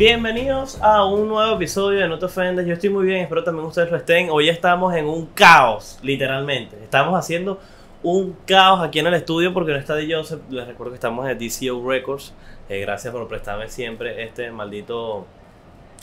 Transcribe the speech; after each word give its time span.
Bienvenidos 0.00 0.80
a 0.80 1.04
un 1.04 1.28
nuevo 1.28 1.56
episodio 1.56 2.00
de 2.00 2.08
No 2.08 2.18
te 2.18 2.24
ofendas. 2.24 2.64
Yo 2.64 2.72
estoy 2.72 2.88
muy 2.88 3.04
bien, 3.04 3.20
espero 3.20 3.44
también 3.44 3.66
ustedes 3.66 3.90
lo 3.90 3.98
estén. 3.98 4.30
Hoy 4.30 4.48
estamos 4.48 4.94
en 4.94 5.04
un 5.04 5.26
caos, 5.26 5.98
literalmente. 6.00 6.74
Estamos 6.82 7.12
haciendo 7.18 7.60
un 8.02 8.34
caos 8.46 8.80
aquí 8.82 8.98
en 8.98 9.08
el 9.08 9.12
estudio 9.12 9.52
porque 9.52 9.72
no 9.72 9.78
está 9.78 9.94
de 9.94 10.10
Joseph. 10.10 10.40
Les 10.48 10.66
recuerdo 10.66 10.92
que 10.92 10.94
estamos 10.94 11.28
en 11.28 11.36
DCO 11.36 11.86
Records. 11.86 12.32
Eh, 12.70 12.80
gracias 12.80 13.12
por 13.12 13.28
prestarme 13.28 13.68
siempre 13.68 14.24
este 14.24 14.50
maldito 14.50 15.26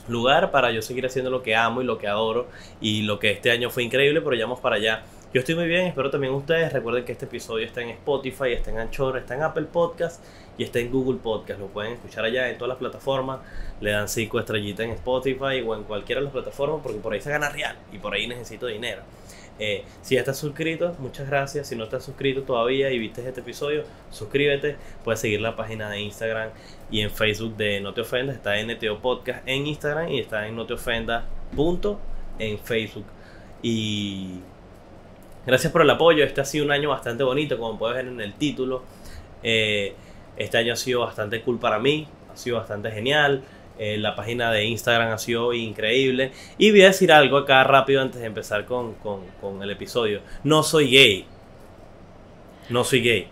lugar 0.08 0.52
para 0.52 0.70
yo 0.70 0.84
seguir 0.84 1.08
haciendo 1.08 1.32
lo 1.32 1.42
que 1.42 1.56
amo 1.56 1.82
y 1.82 1.84
lo 1.84 1.98
que 1.98 2.08
adoro. 2.08 2.46
Y 2.80 3.02
lo 3.02 3.18
que 3.18 3.32
este 3.32 3.50
año 3.50 3.72
fue 3.72 3.82
increíble, 3.82 4.22
pero 4.22 4.36
ya 4.36 4.46
vamos 4.46 4.60
para 4.60 4.76
allá. 4.76 5.06
Yo 5.34 5.42
estoy 5.42 5.56
muy 5.56 5.68
bien, 5.68 5.88
espero 5.88 6.10
también 6.10 6.34
ustedes. 6.34 6.72
Recuerden 6.72 7.04
que 7.04 7.12
este 7.12 7.26
episodio 7.26 7.66
está 7.66 7.82
en 7.82 7.90
Spotify, 7.90 8.54
está 8.54 8.72
en 8.72 8.78
Anchor, 8.78 9.18
está 9.18 9.36
en 9.36 9.44
Apple 9.44 9.66
Podcast 9.66 10.24
y 10.58 10.64
está 10.64 10.80
en 10.80 10.90
Google 10.90 11.20
Podcast. 11.22 11.60
Lo 11.60 11.68
pueden 11.68 11.92
escuchar 11.92 12.24
allá 12.24 12.50
en 12.50 12.58
todas 12.58 12.70
las 12.70 12.78
plataformas. 12.78 13.42
Le 13.82 13.92
dan 13.92 14.08
5 14.08 14.40
estrellitas 14.40 14.86
en 14.86 14.92
Spotify 14.94 15.62
o 15.68 15.76
en 15.76 15.84
cualquiera 15.84 16.22
de 16.22 16.26
las 16.26 16.34
plataformas 16.34 16.80
porque 16.82 17.00
por 17.00 17.12
ahí 17.12 17.20
se 17.20 17.30
gana 17.30 17.50
real 17.50 17.76
y 17.92 17.98
por 17.98 18.14
ahí 18.14 18.26
necesito 18.26 18.68
dinero. 18.68 19.02
Eh, 19.60 19.84
si 20.02 20.16
ya 20.16 20.22
estás 20.22 20.38
suscrito, 20.38 20.96
muchas 21.00 21.28
gracias. 21.28 21.68
Si 21.68 21.76
no 21.76 21.84
estás 21.84 22.06
suscrito 22.06 22.44
todavía 22.44 22.90
y 22.92 22.98
viste 22.98 23.28
este 23.28 23.42
episodio, 23.42 23.84
suscríbete. 24.12 24.78
Puedes 25.04 25.20
seguir 25.20 25.42
la 25.42 25.58
página 25.58 25.90
de 25.90 26.00
Instagram 26.00 26.52
y 26.90 27.02
en 27.02 27.12
Facebook 27.12 27.58
de 27.58 27.82
No 27.82 27.94
Te 27.94 28.00
Ofendas. 28.00 28.38
Está 28.38 28.58
en 28.60 28.72
NTO 28.72 29.02
Podcast 29.02 29.46
en 29.46 29.68
Instagram 29.68 30.10
y 30.10 30.22
está 30.22 30.48
en 30.48 30.56
No 30.56 30.66
Te 30.66 30.76
Ofendas. 30.76 31.26
Punto 31.54 32.00
en 32.40 32.58
Facebook. 32.60 33.06
Y 33.62 34.40
Gracias 35.48 35.72
por 35.72 35.82
el 35.82 35.90
apoyo. 35.90 36.26
Este 36.26 36.42
ha 36.42 36.46
sido 36.46 36.66
un 36.66 36.72
año 36.72 36.90
bastante 36.90 37.24
bonito, 37.24 37.58
como 37.58 37.80
puedes 37.80 37.96
ver 37.96 38.08
en 38.08 38.20
el 38.20 38.34
título. 38.34 38.84
Eh, 39.42 39.96
este 40.36 40.58
año 40.58 40.74
ha 40.74 40.76
sido 40.76 41.00
bastante 41.00 41.42
cool 41.42 41.58
para 41.58 41.80
mí, 41.80 42.06
ha 42.30 42.36
sido 42.36 42.58
bastante 42.58 42.92
genial. 42.92 43.44
Eh, 43.80 43.98
la 43.98 44.14
página 44.14 44.52
de 44.52 44.66
Instagram 44.66 45.14
ha 45.14 45.18
sido 45.18 45.54
increíble. 45.54 46.34
Y 46.58 46.72
voy 46.72 46.82
a 46.82 46.88
decir 46.88 47.14
algo 47.14 47.38
acá 47.38 47.64
rápido 47.64 48.02
antes 48.02 48.20
de 48.20 48.28
empezar 48.28 48.66
con, 48.66 48.96
el 49.62 49.72
episodio. 49.72 50.20
No 50.44 50.64
soy 50.64 50.92
gay. 50.92 51.26
No 52.68 52.84
soy 52.84 53.02
gay. 53.02 53.30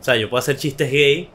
O 0.00 0.02
sea, 0.02 0.16
yo 0.16 0.30
puedo 0.30 0.38
hacer 0.38 0.56
chistes 0.56 0.90
gay, 0.90 1.28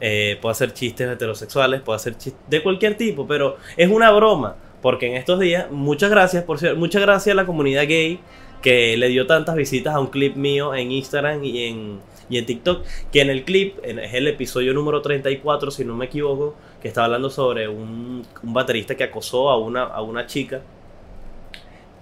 eh, 0.00 0.38
puedo 0.42 0.50
hacer 0.50 0.72
chistes 0.72 1.08
heterosexuales, 1.08 1.82
puedo 1.82 1.94
hacer 1.94 2.18
chistes 2.18 2.42
de 2.48 2.62
cualquier 2.64 2.96
tipo, 2.96 3.28
pero 3.28 3.58
es 3.76 3.88
una 3.88 4.10
broma. 4.10 4.56
Porque 4.82 5.06
en 5.06 5.14
estos 5.14 5.40
días, 5.40 5.70
muchas 5.70 6.10
gracias, 6.10 6.44
por 6.44 6.76
muchas 6.76 7.00
gracias 7.00 7.32
a 7.32 7.36
la 7.36 7.46
comunidad 7.46 7.86
gay 7.86 8.20
que 8.60 8.96
le 8.96 9.08
dio 9.08 9.26
tantas 9.26 9.56
visitas 9.56 9.94
a 9.94 10.00
un 10.00 10.08
clip 10.08 10.36
mío 10.36 10.74
en 10.74 10.92
Instagram 10.92 11.42
y 11.42 11.64
en, 11.64 12.00
y 12.28 12.38
en 12.38 12.46
TikTok, 12.46 12.84
que 13.10 13.20
en 13.20 13.30
el 13.30 13.44
clip, 13.44 13.78
es 13.82 14.14
el 14.14 14.28
episodio 14.28 14.74
número 14.74 15.02
34, 15.02 15.70
si 15.70 15.84
no 15.84 15.96
me 15.96 16.06
equivoco, 16.06 16.54
que 16.80 16.88
está 16.88 17.04
hablando 17.04 17.30
sobre 17.30 17.68
un, 17.68 18.24
un 18.42 18.52
baterista 18.52 18.94
que 18.94 19.04
acosó 19.04 19.50
a 19.50 19.58
una, 19.58 19.84
a 19.84 20.02
una 20.02 20.26
chica 20.26 20.62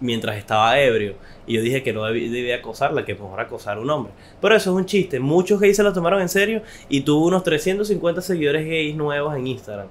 mientras 0.00 0.36
estaba 0.36 0.78
ebrio. 0.80 1.14
Y 1.46 1.54
yo 1.54 1.62
dije 1.62 1.82
que 1.82 1.92
no 1.92 2.04
debía, 2.04 2.56
acosarla, 2.56 3.04
que 3.04 3.14
mejor 3.14 3.40
acosar 3.40 3.78
a 3.78 3.80
un 3.80 3.90
hombre. 3.90 4.12
Pero 4.40 4.56
eso 4.56 4.70
es 4.70 4.76
un 4.76 4.86
chiste. 4.86 5.20
Muchos 5.20 5.60
gays 5.60 5.76
se 5.76 5.82
lo 5.82 5.92
tomaron 5.92 6.20
en 6.20 6.28
serio 6.28 6.62
y 6.88 7.02
tuvo 7.02 7.26
unos 7.26 7.42
350 7.42 8.20
seguidores 8.22 8.66
gays 8.66 8.94
nuevos 8.96 9.36
en 9.36 9.46
Instagram. 9.46 9.88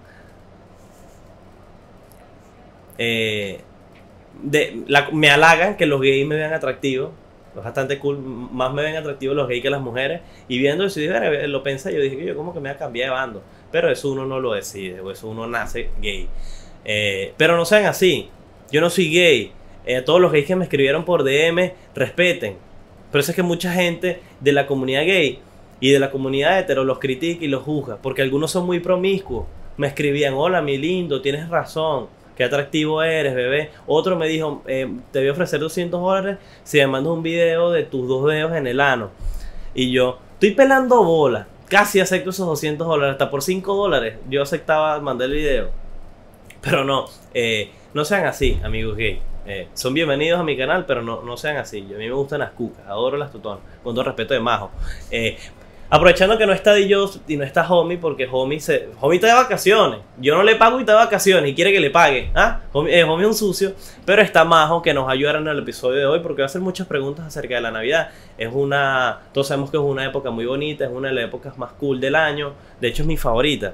Eh, 3.00 3.62
me 5.14 5.32
halagan 5.32 5.78
que 5.78 5.86
los 5.86 6.02
gays 6.02 6.28
me 6.28 6.36
vean 6.36 6.54
atractivo. 6.54 7.12
Es 7.58 7.64
bastante 7.64 7.98
cool. 7.98 8.20
Más 8.20 8.72
me 8.74 8.84
ven 8.84 8.96
atractivos 8.96 9.36
los 9.36 9.48
gays 9.48 9.64
que 9.64 9.70
las 9.70 9.82
mujeres. 9.82 10.22
Y 10.48 10.60
viendo 10.60 10.86
eso, 10.86 11.00
lo 11.48 11.64
pensé. 11.64 11.94
Yo 11.94 12.02
dije 12.02 12.18
que 12.18 12.26
yo, 12.26 12.36
como 12.36 12.54
que 12.54 12.60
me 12.60 12.70
voy 12.70 12.76
a 12.76 12.78
cambiar 12.78 13.10
de 13.10 13.16
bando. 13.16 13.44
Pero 13.72 13.90
eso 13.90 14.12
uno 14.12 14.26
no 14.26 14.40
lo 14.40 14.54
decide. 14.54 15.00
O 15.02 15.10
eso 15.10 15.28
uno 15.28 15.48
nace 15.48 15.90
gay. 16.02 16.28
Eh, 16.86 17.34
pero 17.38 17.58
no 17.58 17.66
sean 17.66 17.86
así. 17.86 18.30
Yo 18.72 18.82
no 18.82 18.90
soy 18.90 19.10
gay. 19.10 19.52
Eh, 19.86 20.02
todos 20.02 20.22
los 20.22 20.32
gays 20.32 20.46
que 20.46 20.56
me 20.56 20.66
escribieron 20.66 21.06
por 21.06 21.24
DM, 21.24 21.72
respeten. 21.96 22.58
Pero 23.12 23.22
eso 23.22 23.32
es 23.32 23.36
que 23.36 23.44
mucha 23.44 23.74
gente 23.74 24.20
de 24.40 24.52
la 24.52 24.68
comunidad 24.68 25.06
gay 25.06 25.40
y 25.80 25.92
de 25.92 26.00
la 26.00 26.12
comunidad 26.12 26.60
hetero 26.60 26.84
los 26.84 27.00
critica 27.00 27.44
y 27.44 27.48
los 27.48 27.64
juzga. 27.64 27.98
Porque 27.98 28.22
algunos 28.22 28.52
son 28.52 28.66
muy 28.66 28.80
promiscuos. 28.80 29.48
Me 29.78 29.88
escribían: 29.88 30.34
Hola, 30.36 30.62
mi 30.62 30.78
lindo, 30.78 31.22
tienes 31.22 31.50
razón 31.50 32.19
qué 32.40 32.46
atractivo 32.46 33.04
eres, 33.04 33.36
bebé. 33.36 33.70
Otro 33.86 34.16
me 34.16 34.26
dijo, 34.26 34.64
eh, 34.66 34.90
te 35.12 35.20
voy 35.20 35.28
a 35.28 35.34
ofrecer 35.34 35.60
200 35.60 36.00
dólares 36.00 36.38
si 36.64 36.78
me 36.78 36.88
mandas 36.88 37.12
un 37.12 37.22
video 37.22 37.70
de 37.70 37.84
tus 37.84 38.08
dos 38.08 38.26
dedos 38.32 38.56
en 38.56 38.66
el 38.66 38.80
ano. 38.80 39.10
Y 39.76 39.92
yo, 39.92 40.20
estoy 40.36 40.52
pelando 40.52 41.04
bola. 41.04 41.48
Casi 41.68 42.00
acepto 42.00 42.30
esos 42.30 42.48
200 42.48 42.88
dólares, 42.88 43.12
hasta 43.12 43.30
por 43.30 43.42
5 43.42 43.76
dólares. 43.76 44.16
Yo 44.30 44.42
aceptaba 44.42 45.02
mandar 45.02 45.28
el 45.28 45.36
video. 45.36 45.72
Pero 46.62 46.86
no, 46.86 47.08
eh, 47.34 47.72
no 47.94 48.06
sean 48.06 48.26
así, 48.26 48.58
amigos 48.64 48.96
gay. 48.96 49.22
Eh, 49.46 49.68
son 49.74 49.94
bienvenidos 49.94 50.40
a 50.40 50.44
mi 50.44 50.56
canal, 50.56 50.86
pero 50.86 51.02
no, 51.02 51.22
no 51.22 51.36
sean 51.36 51.58
así. 51.58 51.80
a 51.94 51.98
mí 51.98 52.08
me 52.08 52.12
gustan 52.14 52.40
las 52.40 52.52
cucas, 52.52 52.88
adoro 52.88 53.18
las 53.18 53.34
tutonas, 53.34 53.60
con 53.84 53.94
todo 53.94 54.06
respeto 54.06 54.34
de 54.34 54.40
majo. 54.40 54.72
Aprovechando 55.92 56.38
que 56.38 56.46
no 56.46 56.54
está 56.54 56.76
Dios 56.76 57.20
y 57.28 57.36
no 57.36 57.44
está 57.44 57.68
Homie, 57.68 57.98
porque 57.98 58.30
Homie, 58.32 58.60
se, 58.60 58.90
Homie 59.02 59.16
está 59.16 59.28
de 59.28 59.34
vacaciones. 59.34 60.02
Yo 60.20 60.36
no 60.36 60.44
le 60.44 60.56
pago 60.56 60.78
y 60.78 60.82
está 60.82 60.92
de 60.92 61.00
vacaciones 61.00 61.50
y 61.50 61.56
quiere 61.56 61.72
que 61.72 61.80
le 61.80 61.90
pague. 61.90 62.30
¿Ah? 62.36 62.60
Homie, 62.74 62.94
eh, 62.94 63.02
es 63.02 63.08
un 63.08 63.34
sucio, 63.34 63.74
pero 64.06 64.22
está 64.22 64.46
Majo 64.46 64.84
que 64.84 64.94
nos 64.94 65.10
ayudará 65.10 65.40
en 65.40 65.48
el 65.48 65.58
episodio 65.58 65.98
de 65.98 66.06
hoy 66.06 66.20
porque 66.20 66.44
va 66.44 66.46
a 66.46 66.46
hacer 66.46 66.62
muchas 66.62 66.86
preguntas 66.86 67.26
acerca 67.26 67.56
de 67.56 67.62
la 67.62 67.72
Navidad. 67.72 68.12
Es 68.38 68.50
una. 68.54 69.22
Todos 69.34 69.48
sabemos 69.48 69.72
que 69.72 69.78
es 69.78 69.84
una 69.84 70.06
época 70.06 70.30
muy 70.30 70.46
bonita, 70.46 70.86
es 70.86 70.92
una 70.92 71.08
de 71.08 71.16
las 71.16 71.24
épocas 71.26 71.58
más 71.58 71.72
cool 71.72 72.00
del 72.00 72.16
año. 72.16 72.54
De 72.80 72.90
hecho, 72.90 73.02
es 73.02 73.08
mi 73.08 73.18
favorita. 73.18 73.74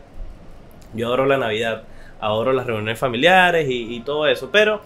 Yo 0.93 1.07
adoro 1.07 1.25
la 1.25 1.37
Navidad, 1.37 1.83
adoro 2.21 2.53
las 2.53 2.65
reuniones 2.65 2.97
familiares 2.97 3.67
y, 3.69 3.99
todo 3.99 4.25
eso. 4.25 4.49
Pero 4.53 4.79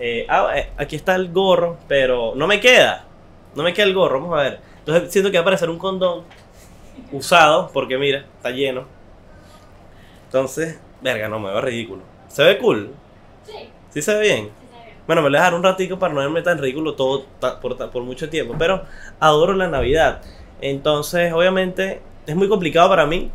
eh, 0.00 0.26
ah, 0.28 0.50
eh, 0.56 0.70
aquí 0.76 0.96
está 0.96 1.14
el 1.14 1.30
gorro, 1.30 1.76
pero 1.86 2.32
no 2.34 2.48
me 2.48 2.58
queda. 2.58 3.04
No 3.54 3.62
me 3.62 3.72
queda 3.72 3.86
el 3.86 3.94
gorro, 3.94 4.20
vamos 4.20 4.36
a 4.36 4.42
ver. 4.42 4.60
Entonces 4.80 5.12
siento 5.12 5.30
que 5.30 5.36
va 5.36 5.40
a 5.40 5.42
aparecer 5.42 5.70
un 5.70 5.78
condón 5.78 6.24
usado, 7.12 7.70
porque 7.72 7.98
mira, 7.98 8.26
está 8.36 8.50
lleno. 8.50 8.86
Entonces, 10.26 10.78
verga, 11.02 11.28
no 11.28 11.38
me 11.38 11.50
veo 11.50 11.60
ridículo. 11.60 12.02
¿Se 12.28 12.42
ve 12.42 12.58
cool? 12.58 12.90
Sí. 13.44 13.70
¿Sí 13.90 14.02
se 14.02 14.14
ve 14.14 14.20
bien? 14.20 14.50
Bueno, 15.06 15.22
me 15.22 15.28
voy 15.28 15.36
a 15.36 15.40
dejar 15.40 15.54
un 15.54 15.62
ratico 15.62 15.98
para 15.98 16.12
no 16.12 16.20
verme 16.20 16.42
tan 16.42 16.58
ridículo 16.58 16.94
todo 16.94 17.26
por, 17.60 17.90
por 17.90 18.02
mucho 18.02 18.28
tiempo. 18.28 18.56
Pero 18.58 18.82
adoro 19.20 19.54
la 19.54 19.68
Navidad. 19.68 20.20
Entonces, 20.60 21.32
obviamente, 21.32 22.00
es 22.26 22.34
muy 22.34 22.48
complicado 22.48 22.88
para 22.88 23.06
mí 23.06 23.30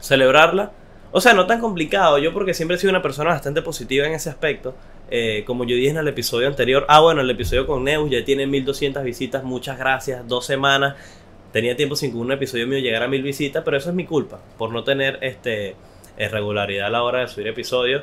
celebrarla. 0.00 0.70
O 1.10 1.20
sea, 1.20 1.32
no 1.32 1.46
tan 1.46 1.60
complicado. 1.60 2.18
Yo 2.18 2.32
porque 2.32 2.54
siempre 2.54 2.76
he 2.76 2.80
sido 2.80 2.90
una 2.90 3.02
persona 3.02 3.30
bastante 3.30 3.60
positiva 3.60 4.06
en 4.06 4.12
ese 4.12 4.30
aspecto. 4.30 4.74
Eh, 5.10 5.42
como 5.46 5.64
yo 5.64 5.74
dije 5.74 5.90
en 5.90 5.96
el 5.96 6.06
episodio 6.06 6.46
anterior. 6.46 6.84
Ah, 6.88 7.00
bueno, 7.00 7.22
el 7.22 7.30
episodio 7.30 7.66
con 7.66 7.82
Neus 7.82 8.10
ya 8.10 8.24
tiene 8.24 8.46
1200 8.46 9.02
visitas. 9.02 9.42
Muchas 9.42 9.78
gracias. 9.78 10.28
Dos 10.28 10.46
semanas. 10.46 10.94
Tenía 11.52 11.76
tiempo 11.76 11.96
sin 11.96 12.12
que 12.12 12.18
un 12.18 12.30
episodio 12.32 12.66
mío 12.66 12.78
llegara 12.78 13.06
a 13.06 13.08
mil 13.08 13.22
visitas, 13.22 13.62
pero 13.64 13.76
eso 13.76 13.88
es 13.90 13.94
mi 13.94 14.04
culpa, 14.04 14.40
por 14.58 14.70
no 14.70 14.84
tener 14.84 15.18
este 15.22 15.76
regularidad 16.18 16.88
a 16.88 16.90
la 16.90 17.02
hora 17.02 17.20
de 17.20 17.28
subir 17.28 17.46
episodios. 17.46 18.02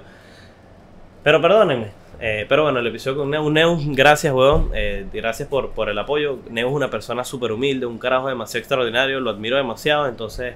Pero 1.24 1.42
perdónenme. 1.42 2.06
Eh, 2.20 2.46
pero 2.48 2.64
bueno, 2.64 2.80
el 2.80 2.88
episodio 2.88 3.18
con 3.18 3.54
Neus, 3.54 3.84
gracias, 3.88 4.34
weón. 4.34 4.72
Eh, 4.74 5.06
gracias 5.14 5.50
por, 5.50 5.72
por 5.72 5.90
el 5.90 5.98
apoyo. 5.98 6.40
Neus 6.50 6.70
es 6.70 6.76
una 6.76 6.90
persona 6.90 7.24
súper 7.24 7.52
humilde, 7.52 7.86
un 7.86 7.98
carajo 7.98 8.30
demasiado 8.30 8.60
extraordinario, 8.60 9.20
lo 9.20 9.32
admiro 9.32 9.58
demasiado. 9.58 10.08
Entonces, 10.08 10.56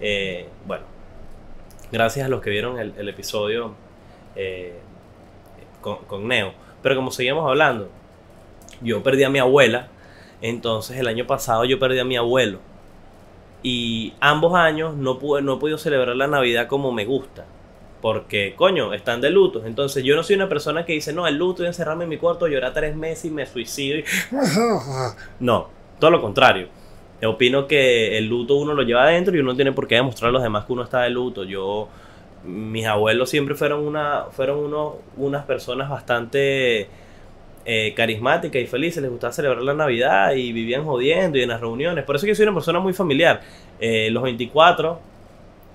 eh, 0.00 0.46
bueno, 0.66 0.84
gracias 1.90 2.26
a 2.26 2.28
los 2.28 2.40
que 2.40 2.50
vieron 2.50 2.78
el, 2.78 3.08
episodio 3.08 3.74
con, 5.80 5.98
con 6.04 6.28
Neo. 6.28 6.52
Pero 6.82 6.96
como 6.96 7.10
seguimos 7.10 7.48
hablando, 7.48 7.90
yo 8.80 9.02
perdí 9.02 9.24
a 9.24 9.30
mi 9.30 9.40
abuela 9.40 9.88
entonces 10.42 10.98
el 10.98 11.08
año 11.08 11.26
pasado 11.26 11.64
yo 11.64 11.78
perdí 11.78 11.98
a 11.98 12.04
mi 12.04 12.16
abuelo. 12.16 12.58
Y 13.62 14.14
ambos 14.20 14.54
años 14.54 14.94
no, 14.96 15.18
pude, 15.18 15.42
no 15.42 15.54
he 15.54 15.56
podido 15.58 15.78
celebrar 15.78 16.16
la 16.16 16.26
Navidad 16.26 16.66
como 16.66 16.92
me 16.92 17.04
gusta. 17.04 17.44
Porque, 18.00 18.54
coño, 18.56 18.94
están 18.94 19.20
de 19.20 19.28
luto. 19.28 19.64
Entonces 19.66 20.02
yo 20.02 20.16
no 20.16 20.22
soy 20.22 20.36
una 20.36 20.48
persona 20.48 20.86
que 20.86 20.94
dice, 20.94 21.12
no, 21.12 21.26
el 21.26 21.36
luto 21.36 21.62
y 21.62 21.66
encerrarme 21.66 22.04
en 22.04 22.10
mi 22.10 22.16
cuarto, 22.16 22.48
llorar 22.48 22.72
tres 22.72 22.96
meses 22.96 23.26
y 23.26 23.30
me 23.30 23.46
suicido. 23.46 24.02
No, 25.40 25.68
todo 25.98 26.10
lo 26.10 26.20
contrario. 26.20 26.68
Opino 27.22 27.66
que 27.66 28.16
el 28.16 28.26
luto 28.26 28.54
uno 28.54 28.72
lo 28.72 28.82
lleva 28.82 29.02
adentro 29.02 29.36
y 29.36 29.40
uno 29.40 29.54
tiene 29.54 29.72
por 29.72 29.86
qué 29.86 29.96
demostrar 29.96 30.30
a 30.30 30.32
los 30.32 30.42
demás 30.42 30.64
que 30.64 30.72
uno 30.72 30.82
está 30.82 31.02
de 31.02 31.10
luto. 31.10 31.44
Yo, 31.44 31.88
mis 32.44 32.86
abuelos 32.86 33.28
siempre 33.28 33.54
fueron, 33.54 33.86
una, 33.86 34.24
fueron 34.30 34.58
uno, 34.58 34.96
unas 35.18 35.44
personas 35.44 35.90
bastante 35.90 36.88
eh, 37.66 37.92
carismática 37.94 38.58
y 38.58 38.66
felices, 38.66 39.02
les 39.02 39.10
gustaba 39.10 39.32
celebrar 39.32 39.62
la 39.62 39.74
Navidad 39.74 40.32
y 40.32 40.50
vivían 40.52 40.84
jodiendo 40.84 41.38
y 41.38 41.42
en 41.42 41.50
las 41.50 41.60
reuniones. 41.60 42.04
Por 42.04 42.16
eso 42.16 42.26
que 42.26 42.34
soy 42.34 42.44
una 42.44 42.54
persona 42.54 42.80
muy 42.80 42.94
familiar. 42.94 43.42
Eh, 43.78 44.08
los 44.10 44.22
24 44.22 44.98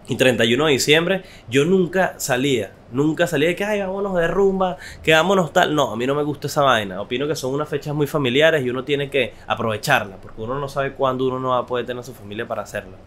y 0.07 0.15
31 0.15 0.65
de 0.65 0.71
diciembre, 0.71 1.21
yo 1.47 1.63
nunca 1.65 2.15
salía, 2.17 2.71
nunca 2.91 3.27
salía 3.27 3.49
de 3.49 3.55
que, 3.55 3.65
ay, 3.65 3.81
vámonos 3.81 4.15
de 4.15 4.27
rumba, 4.27 4.77
que 5.03 5.13
vámonos 5.13 5.53
tal. 5.53 5.75
No, 5.75 5.91
a 5.91 5.95
mí 5.95 6.07
no 6.07 6.15
me 6.15 6.23
gusta 6.23 6.47
esa 6.47 6.63
vaina. 6.63 7.01
Opino 7.01 7.27
que 7.27 7.35
son 7.35 7.53
unas 7.53 7.69
fechas 7.69 7.93
muy 7.93 8.07
familiares 8.07 8.65
y 8.65 8.69
uno 8.69 8.83
tiene 8.83 9.09
que 9.09 9.33
aprovecharla, 9.45 10.17
porque 10.17 10.41
uno 10.41 10.59
no 10.59 10.67
sabe 10.67 10.93
cuándo 10.93 11.27
uno 11.27 11.39
no 11.39 11.49
va 11.49 11.59
a 11.59 11.65
poder 11.65 11.85
tener 11.85 12.01
a 12.01 12.03
su 12.03 12.13
familia 12.13 12.47
para 12.47 12.63
hacerlo. 12.63 12.97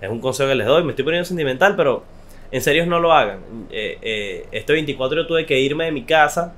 Es 0.00 0.10
un 0.10 0.20
consejo 0.20 0.50
que 0.50 0.56
les 0.56 0.66
doy, 0.66 0.84
me 0.84 0.90
estoy 0.90 1.04
poniendo 1.04 1.24
sentimental, 1.24 1.74
pero 1.74 2.04
en 2.50 2.60
serio 2.60 2.84
no 2.84 3.00
lo 3.00 3.12
hagan. 3.12 3.40
Eh, 3.70 4.46
este 4.52 4.74
24 4.74 5.22
yo 5.22 5.26
tuve 5.26 5.46
que 5.46 5.58
irme 5.58 5.86
de 5.86 5.92
mi 5.92 6.04
casa, 6.04 6.54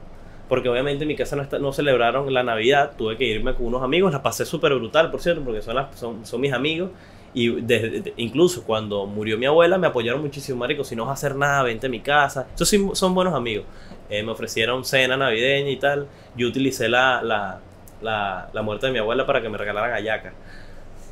porque 0.48 0.68
obviamente 0.68 1.04
en 1.04 1.08
mi 1.08 1.16
casa 1.16 1.36
no, 1.36 1.72
celebraron 1.72 2.32
la 2.32 2.42
Navidad, 2.42 2.92
tuve 2.96 3.16
que 3.16 3.24
irme 3.24 3.54
con 3.54 3.66
unos 3.66 3.82
amigos, 3.82 4.12
la 4.12 4.22
pasé 4.22 4.44
súper 4.44 4.74
brutal, 4.74 5.10
por 5.10 5.20
cierto, 5.20 5.42
porque 5.44 5.62
son, 5.62 5.74
las, 5.74 5.98
son, 5.98 6.40
mis 6.40 6.52
amigos. 6.52 6.90
Y 7.34 7.48
desde- 7.60 8.00
de- 8.00 8.14
incluso 8.16 8.64
cuando 8.64 9.06
murió 9.06 9.36
mi 9.36 9.46
abuela 9.46 9.76
me 9.76 9.86
apoyaron 9.88 10.22
muchísimo, 10.22 10.58
marico, 10.58 10.84
si 10.84 10.96
no 10.96 11.04
vas 11.04 11.10
a 11.10 11.14
hacer 11.14 11.36
nada, 11.36 11.62
vente 11.62 11.86
a 11.86 11.90
mi 11.90 12.00
casa. 12.00 12.46
Esos 12.54 12.72
son 12.98 13.14
buenos 13.14 13.34
amigos. 13.34 13.64
Eh, 14.08 14.22
me 14.22 14.32
ofrecieron 14.32 14.84
cena 14.84 15.16
navideña 15.16 15.68
y 15.70 15.76
tal. 15.76 16.06
Yo 16.36 16.48
utilicé 16.48 16.88
la, 16.88 17.20
la, 17.22 17.58
la, 18.00 18.48
la 18.52 18.62
muerte 18.62 18.86
de 18.86 18.92
mi 18.92 18.98
abuela 19.00 19.26
para 19.26 19.42
que 19.42 19.48
me 19.48 19.58
regalaran 19.58 19.92
ayaca. 19.92 20.32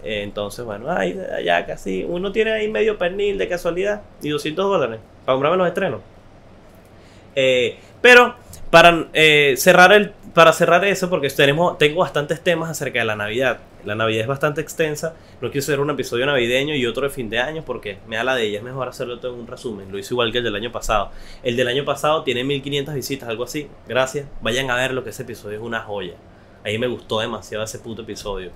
Eh, 0.04 0.22
entonces, 0.22 0.64
bueno, 0.64 0.86
ay, 0.90 1.18
ayaca, 1.36 1.76
sí. 1.76 2.04
Uno 2.08 2.30
tiene 2.32 2.52
ahí 2.52 2.68
medio 2.70 2.96
pernil 2.98 3.36
de 3.38 3.48
casualidad 3.48 4.02
y 4.22 4.28
200 4.30 4.64
dólares 4.66 5.00
para 5.26 5.34
comprarme 5.34 5.58
los 5.58 5.66
estrenos. 5.68 6.00
Eh, 7.34 7.76
pero 8.00 8.34
para 8.74 9.06
eh, 9.12 9.54
cerrar 9.56 9.92
el 9.92 10.10
para 10.34 10.52
cerrar 10.52 10.84
eso 10.84 11.08
porque 11.08 11.30
tenemos 11.30 11.78
tengo 11.78 12.00
bastantes 12.00 12.40
temas 12.40 12.68
acerca 12.68 12.98
de 12.98 13.04
la 13.04 13.14
Navidad. 13.14 13.60
La 13.84 13.94
Navidad 13.94 14.22
es 14.22 14.26
bastante 14.26 14.62
extensa. 14.62 15.14
No 15.40 15.52
quiero 15.52 15.62
hacer 15.62 15.78
un 15.78 15.90
episodio 15.90 16.26
navideño 16.26 16.74
y 16.74 16.84
otro 16.84 17.04
de 17.04 17.10
fin 17.10 17.30
de 17.30 17.38
año 17.38 17.62
porque 17.64 17.98
me 18.08 18.16
da 18.16 18.24
la 18.24 18.34
de 18.34 18.46
ella. 18.46 18.58
Es 18.58 18.64
mejor 18.64 18.88
hacerlo 18.88 19.20
todo 19.20 19.34
en 19.34 19.42
un 19.42 19.46
resumen. 19.46 19.92
Lo 19.92 19.96
hice 19.96 20.12
igual 20.12 20.32
que 20.32 20.38
el 20.38 20.44
del 20.44 20.56
año 20.56 20.72
pasado. 20.72 21.12
El 21.44 21.54
del 21.56 21.68
año 21.68 21.84
pasado 21.84 22.24
tiene 22.24 22.42
1500 22.42 22.96
visitas, 22.96 23.28
algo 23.28 23.44
así. 23.44 23.68
Gracias. 23.86 24.26
Vayan 24.40 24.68
a 24.72 24.74
verlo 24.74 25.04
que 25.04 25.10
ese 25.10 25.22
episodio 25.22 25.58
es 25.58 25.62
una 25.62 25.78
joya. 25.78 26.14
Ahí 26.64 26.76
me 26.76 26.88
gustó 26.88 27.20
demasiado 27.20 27.62
ese 27.62 27.78
puto 27.78 28.02
episodio. 28.02 28.50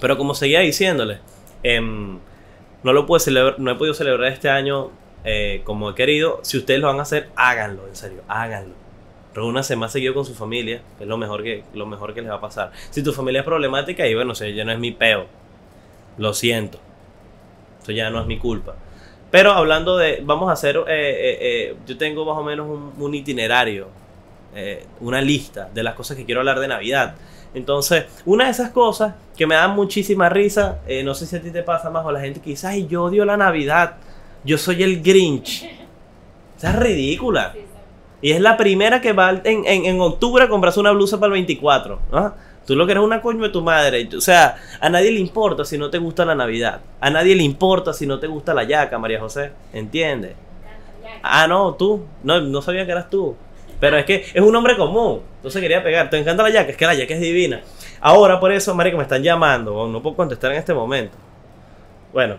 Pero 0.00 0.18
como 0.18 0.34
seguía 0.34 0.58
diciéndole, 0.58 1.20
em, 1.62 2.18
no 2.82 2.92
lo 2.92 3.06
pude 3.06 3.20
celebrar, 3.20 3.60
no 3.60 3.70
he 3.70 3.76
podido 3.76 3.94
celebrar 3.94 4.32
este 4.32 4.50
año 4.50 4.90
eh, 5.22 5.60
como 5.62 5.90
he 5.90 5.94
querido. 5.94 6.40
Si 6.42 6.58
ustedes 6.58 6.80
lo 6.80 6.88
van 6.88 6.98
a 6.98 7.02
hacer, 7.02 7.28
háganlo, 7.36 7.86
en 7.86 7.94
serio, 7.94 8.22
háganlo. 8.26 8.87
Reúnanse 9.34 9.76
más 9.76 9.92
seguido 9.92 10.14
con 10.14 10.24
su 10.24 10.34
familia, 10.34 10.82
es 10.98 11.06
lo 11.06 11.16
mejor 11.16 11.42
que, 11.42 11.62
lo 11.74 11.86
mejor 11.86 12.14
que 12.14 12.22
les 12.22 12.30
va 12.30 12.36
a 12.36 12.40
pasar. 12.40 12.72
Si 12.90 13.02
tu 13.02 13.12
familia 13.12 13.40
es 13.40 13.44
problemática, 13.44 14.06
y 14.06 14.14
bueno, 14.14 14.34
sé, 14.34 14.54
ya 14.54 14.64
no 14.64 14.72
es 14.72 14.78
mi 14.78 14.92
peo. 14.92 15.26
Lo 16.16 16.34
siento. 16.34 16.78
Eso 17.82 17.92
ya 17.92 18.10
no 18.10 18.20
es 18.20 18.26
mi 18.26 18.38
culpa. 18.38 18.74
Pero 19.30 19.52
hablando 19.52 19.96
de, 19.96 20.22
vamos 20.24 20.48
a 20.48 20.52
hacer, 20.52 20.76
eh, 20.76 20.82
eh, 20.88 21.38
eh, 21.40 21.76
yo 21.86 21.98
tengo 21.98 22.24
más 22.24 22.38
o 22.38 22.42
menos 22.42 22.66
un, 22.98 23.14
itinerario, 23.14 23.88
una 25.00 25.20
lista 25.20 25.68
de 25.72 25.82
las 25.82 25.94
cosas 25.94 26.16
que 26.16 26.24
quiero 26.24 26.40
hablar 26.40 26.58
de 26.58 26.66
Navidad. 26.66 27.14
Entonces, 27.54 28.06
una 28.24 28.46
de 28.46 28.50
esas 28.50 28.70
cosas 28.70 29.14
que 29.36 29.46
me 29.46 29.54
dan 29.54 29.76
muchísima 29.76 30.28
risa, 30.28 30.80
no 31.04 31.14
sé 31.14 31.26
si 31.26 31.36
a 31.36 31.42
ti 31.42 31.50
te 31.50 31.62
pasa 31.62 31.90
más 31.90 32.04
o 32.04 32.10
la 32.10 32.20
gente 32.20 32.40
que 32.40 32.50
dice, 32.50 32.66
ay, 32.66 32.86
yo 32.88 33.04
odio 33.04 33.24
la 33.24 33.36
Navidad, 33.36 33.96
yo 34.44 34.58
soy 34.58 34.82
el 34.82 35.02
Grinch. 35.02 35.68
Esa 36.56 36.70
es 36.70 36.76
ridícula. 36.76 37.52
Sí. 37.54 37.67
Y 38.20 38.32
es 38.32 38.40
la 38.40 38.56
primera 38.56 39.00
que 39.00 39.12
va 39.12 39.30
en, 39.30 39.64
en, 39.66 39.84
en 39.86 40.00
octubre 40.00 40.44
a 40.44 40.48
comprarse 40.48 40.80
una 40.80 40.90
blusa 40.90 41.18
para 41.18 41.28
el 41.28 41.32
24. 41.34 41.98
¿ah? 42.12 42.34
Tú 42.66 42.74
lo 42.76 42.84
que 42.84 42.92
eres 42.92 43.04
una 43.04 43.22
coño 43.22 43.42
de 43.42 43.48
tu 43.50 43.62
madre. 43.62 44.08
O 44.16 44.20
sea, 44.20 44.56
a 44.80 44.88
nadie 44.90 45.10
le 45.12 45.20
importa 45.20 45.64
si 45.64 45.78
no 45.78 45.88
te 45.88 45.98
gusta 45.98 46.24
la 46.24 46.34
Navidad. 46.34 46.80
A 47.00 47.10
nadie 47.10 47.34
le 47.36 47.42
importa 47.42 47.92
si 47.94 48.06
no 48.06 48.18
te 48.18 48.26
gusta 48.26 48.52
la 48.54 48.64
yaca, 48.64 48.98
María 48.98 49.20
José. 49.20 49.52
¿Entiendes? 49.72 50.32
Ah, 51.22 51.46
no, 51.46 51.74
tú. 51.74 52.04
No, 52.22 52.40
no 52.40 52.60
sabía 52.60 52.84
que 52.84 52.92
eras 52.92 53.08
tú. 53.08 53.36
Pero 53.80 53.96
es 53.96 54.04
que 54.04 54.24
es 54.34 54.40
un 54.42 54.54
hombre 54.54 54.76
común. 54.76 55.20
Entonces 55.36 55.62
quería 55.62 55.82
pegar. 55.82 56.10
¿Te 56.10 56.18
encanta 56.18 56.42
la 56.42 56.50
yaca? 56.50 56.70
Es 56.72 56.76
que 56.76 56.84
la 56.86 56.94
yaca 56.94 57.14
es 57.14 57.20
divina. 57.20 57.62
Ahora, 58.00 58.38
por 58.40 58.52
eso, 58.52 58.74
María, 58.74 58.90
que 58.92 58.96
me 58.98 59.04
están 59.04 59.22
llamando. 59.22 59.74
oh, 59.74 59.86
No 59.88 60.02
puedo 60.02 60.16
contestar 60.16 60.50
en 60.52 60.58
este 60.58 60.74
momento. 60.74 61.16
Bueno. 62.12 62.36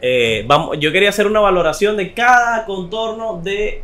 eh, 0.00 0.44
vamos, 0.46 0.76
yo 0.80 0.92
quería 0.92 1.08
hacer 1.10 1.26
una 1.26 1.40
valoración 1.40 1.96
de 1.96 2.12
cada 2.12 2.64
contorno 2.66 3.40
de 3.42 3.82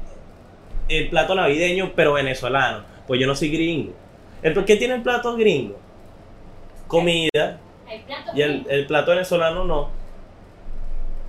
el 0.90 1.08
plato 1.08 1.34
navideño, 1.34 1.92
pero 1.94 2.12
venezolano. 2.14 2.84
Pues 3.06 3.20
yo 3.20 3.26
no 3.26 3.34
soy 3.34 3.50
gringo. 3.50 3.92
Entonces, 4.42 4.66
¿qué 4.66 4.76
tiene 4.76 4.94
el 4.94 5.02
plato 5.02 5.36
gringo? 5.36 5.78
Comida. 6.86 7.58
El 7.88 8.00
plato 8.02 8.30
Y 8.34 8.42
el, 8.42 8.66
el 8.68 8.86
plato 8.86 9.10
venezolano 9.12 9.64
no. 9.64 9.90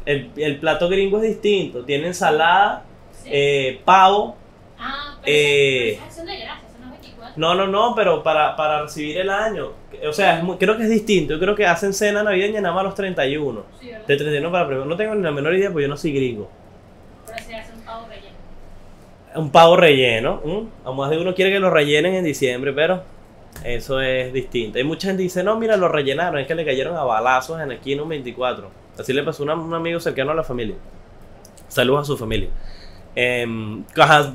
El, 0.06 0.31
el 0.38 0.58
plato 0.60 0.90
gringo 0.90 1.18
es 1.18 1.24
distinto. 1.24 1.84
Tiene 1.86 2.08
ensalada, 2.08 2.84
sí. 3.24 3.30
eh, 3.31 3.81
pavo. 3.86 4.36
ah, 4.80 5.18
pero 5.24 5.36
eh, 5.38 5.92
esa- 5.92 6.02
pero 6.02 6.02
esa 6.02 6.04
es 6.04 6.08
acción 6.08 6.25
de 6.25 6.38
gracias, 6.40 6.72
son 6.72 6.81
las 6.81 6.92
24. 6.92 7.34
No, 7.38 7.56
no, 7.56 7.68
no, 7.68 7.96
pero 7.96 8.24
para, 8.24 8.56
para 8.56 8.81
recibir 8.84 9.18
el 9.18 9.30
año. 9.30 9.74
O 10.08 10.13
sea, 10.13 10.38
es 10.38 10.44
muy- 10.44 10.58
creo 10.58 10.75
que 10.78 10.84
es 10.84 10.90
distinto. 10.90 11.34
Yo 11.36 11.40
creo 11.40 11.56
que 11.56 11.66
hacen 11.68 11.94
cena 11.94 12.24
navideña 12.24 12.62
nada 12.62 12.74
más 12.74 12.84
los 12.84 12.96
31. 12.96 13.63
Sí. 13.80 13.90
De 13.90 14.16
31 14.18 14.52
para 14.52 14.66
primero. 14.66 14.86
No 14.86 14.96
tengo 14.98 15.13
ni 15.13 15.22
la 15.22 15.31
menor 15.31 15.54
idea 15.54 15.69
porque 15.69 15.84
yo 15.84 15.90
no 15.90 15.98
soy 15.98 16.13
gringo. 16.13 16.50
Pero 17.28 17.38
se 17.44 17.56
hace 17.56 17.74
un 17.74 17.81
pavo 17.81 18.08
relleno. 18.08 18.31
Un 19.36 19.51
pavo 19.51 19.78
relleno. 19.78 20.42
A 20.86 20.92
más 20.92 21.10
de 21.10 21.18
uno 21.18 21.33
quiere 21.33 21.51
que 21.51 21.60
lo 21.60 21.69
rellenen 21.69 22.16
en 22.16 22.24
diciembre, 22.24 22.74
pero 22.74 23.04
eso 23.63 24.01
es 24.01 24.33
distinto. 24.33 24.78
Hay 24.78 24.83
mucha 24.83 25.07
gente 25.07 25.24
dice, 25.24 25.44
no, 25.44 25.57
mira, 25.57 25.78
lo 25.78 25.88
rellenaron. 25.88 26.39
Es 26.39 26.48
que 26.48 26.56
le 26.56 26.66
cayeron 26.66 26.95
a 26.95 27.04
balazos 27.04 27.62
en 27.62 27.72
aquí 27.72 27.94
en 27.94 28.01
un 28.01 28.10
24. 28.10 28.69
Así 29.00 29.13
le 29.13 29.24
pasó 29.24 29.50
a 29.50 29.56
un 29.56 29.74
amigo 29.74 30.00
cercano 30.00 30.31
a 30.31 30.36
la 30.36 30.44
familia. 30.44 30.75
Saludos 31.68 32.01
a 32.01 32.06
su 32.06 32.18
familia. 32.18 32.50
Em, 33.16 33.83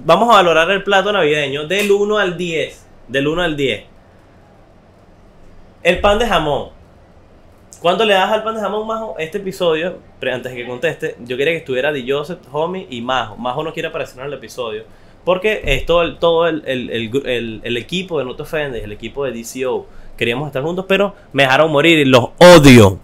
vamos 0.04 0.30
a 0.30 0.36
valorar 0.36 0.70
el 0.70 0.82
plato 0.82 1.12
navideño 1.12 1.66
del 1.66 1.90
1 1.90 2.18
al 2.18 2.36
10. 2.36 2.86
Del 3.08 3.28
1 3.28 3.42
al 3.42 3.56
10. 3.56 3.84
El 5.82 6.00
pan 6.00 6.18
de 6.18 6.26
jamón. 6.26 6.75
¿Cuánto 7.80 8.04
le 8.04 8.14
das 8.14 8.32
al 8.32 8.42
pan 8.42 8.54
de 8.54 8.60
jamón, 8.60 8.86
Majo? 8.86 9.16
Este 9.18 9.38
episodio, 9.38 9.98
antes 10.32 10.52
de 10.52 10.56
que 10.58 10.66
conteste, 10.66 11.16
yo 11.20 11.36
quería 11.36 11.52
que 11.52 11.58
estuviera 11.58 11.92
Di 11.92 12.10
Joseph, 12.10 12.38
Homie 12.52 12.86
y 12.90 13.00
Majo. 13.02 13.36
Majo 13.36 13.62
no 13.62 13.72
quiere 13.72 13.88
aparecer 13.88 14.20
en 14.20 14.26
el 14.26 14.32
episodio. 14.32 14.84
Porque 15.24 15.60
es 15.64 15.84
todo 15.86 16.02
el, 16.02 16.18
todo 16.18 16.46
el, 16.46 16.62
el- 16.66 16.90
el 16.90 17.10
gru- 17.10 17.26
el- 17.26 17.60
el 17.64 17.76
equipo 17.76 18.18
de 18.18 18.24
No 18.24 18.34
Te 18.36 18.42
Ofendes, 18.42 18.82
el 18.82 18.92
equipo 18.92 19.24
de 19.24 19.32
DCO. 19.32 19.86
Queríamos 20.16 20.46
estar 20.46 20.62
juntos, 20.62 20.86
pero 20.88 21.14
me 21.32 21.42
dejaron 21.42 21.70
morir 21.70 21.98
y 21.98 22.04
los 22.04 22.28
odio. 22.38 22.98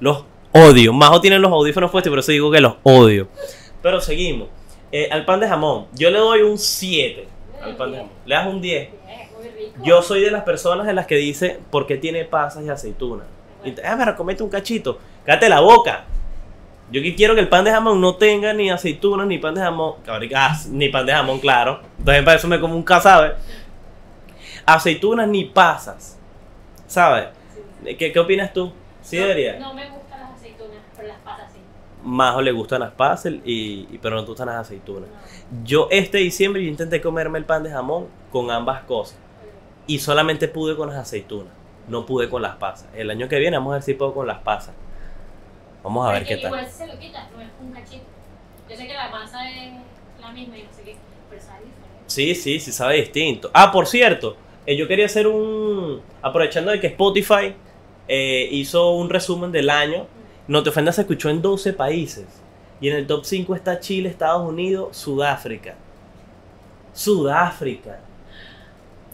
Los 0.00 0.24
odio. 0.52 0.92
Majo 0.92 1.20
tiene 1.20 1.38
los 1.38 1.50
audífonos 1.50 1.90
puestos 1.90 2.10
por 2.10 2.18
eso 2.20 2.30
digo 2.30 2.50
que 2.50 2.60
los 2.60 2.74
odio. 2.84 3.28
Pero 3.82 4.00
seguimos. 4.00 4.48
Eh, 4.92 5.08
al 5.10 5.24
pan 5.24 5.40
de 5.40 5.48
jamón, 5.48 5.86
yo 5.94 6.10
le 6.10 6.18
doy 6.18 6.42
un 6.42 6.56
7 6.58 7.26
al 7.62 7.76
pan 7.76 7.90
de 7.90 7.96
jamón. 7.98 8.12
Le 8.24 8.34
das 8.34 8.46
un 8.46 8.60
10. 8.60 8.88
Bien, 9.06 9.18
muy 9.36 9.48
rico. 9.48 9.72
Yo 9.82 10.02
soy 10.02 10.20
de 10.20 10.30
las 10.30 10.44
personas 10.44 10.86
de 10.86 10.92
las 10.92 11.06
que 11.06 11.16
dice, 11.16 11.58
¿por 11.70 11.86
qué 11.86 11.96
tiene 11.96 12.24
pasas 12.24 12.64
y 12.64 12.68
aceitunas? 12.68 13.26
Y 13.64 13.70
ah, 13.84 13.96
pero 13.98 14.16
comete 14.16 14.42
un 14.42 14.48
cachito. 14.50 14.98
Cállate 15.24 15.48
la 15.48 15.60
boca. 15.60 16.04
Yo 16.90 17.02
que 17.02 17.14
quiero 17.14 17.34
que 17.34 17.40
el 17.40 17.48
pan 17.48 17.64
de 17.64 17.70
jamón 17.70 18.00
no 18.00 18.16
tenga 18.16 18.52
ni 18.54 18.70
aceitunas 18.70 19.26
ni 19.26 19.38
pan 19.38 19.54
de 19.54 19.60
jamón. 19.60 19.96
Ah, 20.34 20.58
ni 20.70 20.88
pan 20.88 21.04
de 21.04 21.12
jamón, 21.12 21.38
claro. 21.40 21.80
Entonces 21.98 22.24
para 22.24 22.36
eso 22.38 22.48
me 22.48 22.58
como 22.60 22.74
un 22.76 22.82
cazabe. 22.82 23.34
Aceitunas 24.64 25.28
ni 25.28 25.44
pasas. 25.46 26.18
¿Sabes? 26.86 27.28
Sí. 27.84 27.94
¿Qué, 27.96 28.12
qué 28.12 28.18
opinas 28.18 28.52
tú? 28.52 28.72
¿Sí 29.02 29.16
no, 29.16 29.22
debería? 29.22 29.58
No 29.58 29.74
me 29.74 29.88
gustan 29.90 30.20
las 30.20 30.32
aceitunas, 30.32 30.78
pero 30.96 31.08
las 31.08 31.18
pasas 31.18 31.52
sí. 31.52 31.58
Majo 32.02 32.40
le 32.40 32.52
gustan 32.52 32.80
las 32.80 32.92
pasas, 32.92 33.32
y, 33.44 33.86
y- 33.90 33.98
pero 34.00 34.16
no 34.16 34.22
te 34.22 34.28
gustan 34.28 34.46
las 34.46 34.56
aceitunas. 34.56 35.08
No. 35.08 35.64
Yo 35.64 35.88
este 35.90 36.18
diciembre 36.18 36.62
yo 36.62 36.68
intenté 36.68 37.00
comerme 37.00 37.38
el 37.38 37.44
pan 37.44 37.62
de 37.62 37.70
jamón 37.70 38.06
con 38.32 38.50
ambas 38.50 38.82
cosas. 38.84 39.18
Y 39.86 39.98
solamente 39.98 40.48
pude 40.48 40.76
con 40.76 40.88
las 40.88 40.98
aceitunas. 40.98 41.52
No 41.88 42.06
pude 42.06 42.28
con 42.28 42.42
las 42.42 42.56
pasas. 42.56 42.88
El 42.94 43.10
año 43.10 43.28
que 43.28 43.38
viene 43.38 43.56
vamos 43.56 43.72
a 43.72 43.74
ver 43.74 43.82
si 43.82 43.94
puedo 43.94 44.14
con 44.14 44.26
las 44.26 44.38
pasas. 44.38 44.74
Vamos 45.82 46.08
a 46.08 46.12
ver 46.12 46.24
qué 46.24 46.36
tal. 46.36 46.46
Igual 46.46 46.68
se 46.68 46.86
lo 46.86 46.98
quitas, 46.98 47.30
no 47.32 47.40
es 47.40 47.48
un 47.60 47.72
cachito. 47.72 48.04
Yo 48.68 48.76
sé 48.76 48.86
que 48.86 48.94
la 48.94 49.08
masa 49.08 49.48
es 49.50 49.72
la 50.20 50.32
misma 50.32 50.58
y 50.58 50.62
no 50.64 50.72
sé 50.72 50.82
qué, 50.82 50.96
pero 51.30 51.40
sabe 51.40 51.64
diferente. 51.64 52.04
Sí, 52.06 52.34
sí, 52.34 52.60
sí 52.60 52.72
sabe 52.72 52.96
distinto. 52.96 53.50
Ah, 53.54 53.72
por 53.72 53.86
cierto, 53.86 54.36
eh, 54.66 54.76
yo 54.76 54.86
quería 54.86 55.06
hacer 55.06 55.26
un... 55.26 56.02
Aprovechando 56.20 56.70
de 56.70 56.80
que 56.80 56.88
Spotify 56.88 57.54
eh, 58.06 58.48
hizo 58.50 58.90
un 58.92 59.08
resumen 59.08 59.52
del 59.52 59.70
año. 59.70 60.06
No 60.46 60.62
te 60.62 60.70
ofendas, 60.70 60.96
se 60.96 61.02
escuchó 61.02 61.30
en 61.30 61.40
12 61.40 61.72
países. 61.72 62.26
Y 62.80 62.88
en 62.88 62.96
el 62.96 63.06
top 63.06 63.24
5 63.24 63.54
está 63.54 63.80
Chile, 63.80 64.08
Estados 64.08 64.46
Unidos, 64.46 64.96
Sudáfrica. 64.96 65.74
Sudáfrica. 66.92 68.00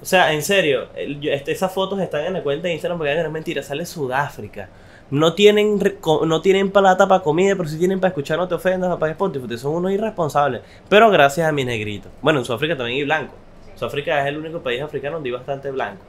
O 0.05 0.07
sea, 0.07 0.35
en 0.35 0.43
serio, 0.43 0.89
este- 0.95 1.53
esas 1.53 1.73
fotos 1.73 1.99
están 1.99 2.27
en 2.27 2.35
la 2.35 2.43
cuenta 2.43 2.69
de 2.69 2.75
Instagram 2.75 2.99
porque 2.99 3.19
es 3.19 3.31
mentira, 3.31 3.63
sale 3.63 3.87
Sudáfrica. 3.87 4.69
No 5.11 5.33
tienen, 5.33 5.79
no 6.27 6.43
tienen 6.43 6.71
plata 6.71 7.09
para 7.09 7.23
comida, 7.23 7.55
pero 7.57 7.67
sí 7.71 7.79
tienen 7.79 8.01
para 8.01 8.09
escuchar 8.11 8.37
No 8.37 8.47
Te 8.47 8.55
Ofendas, 8.55 8.95
para 8.99 9.13
Spotify. 9.13 9.57
Son 9.57 9.73
unos 9.77 9.93
irresponsables. 9.93 10.61
Pero 10.91 11.09
gracias 11.11 11.49
a 11.49 11.53
mi 11.53 11.65
negrito. 11.65 12.11
Bueno, 12.21 12.41
en 12.41 12.45
Sudáfrica 12.45 12.77
también 12.77 12.99
hay 12.99 13.05
blanco. 13.05 13.33
Sudáfrica 13.77 14.21
es 14.21 14.27
el 14.27 14.37
único 14.37 14.61
país 14.61 14.83
africano 14.83 15.15
donde 15.17 15.31
hay 15.31 15.37
bastante 15.37 15.71
blanco. 15.71 16.03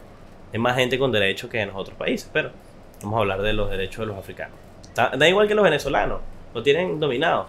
Hay 0.52 0.60
más 0.60 0.76
gente 0.76 1.00
con 1.00 1.14
derechos 1.14 1.50
que 1.50 1.62
en 1.62 1.70
los 1.70 1.78
otros 1.78 1.98
países, 1.98 2.30
pero 2.34 2.50
vamos 3.02 3.16
a 3.16 3.22
hablar 3.22 3.42
de 3.44 3.54
los 3.54 3.70
derechos 3.72 4.00
de 4.00 4.08
los 4.08 4.18
africanos. 4.18 4.58
Da, 4.94 5.30
igual 5.30 5.48
que 5.48 5.56
los 5.56 5.64
venezolanos, 5.64 6.20
lo 6.54 6.62
tienen 6.64 7.00
dominado. 7.00 7.46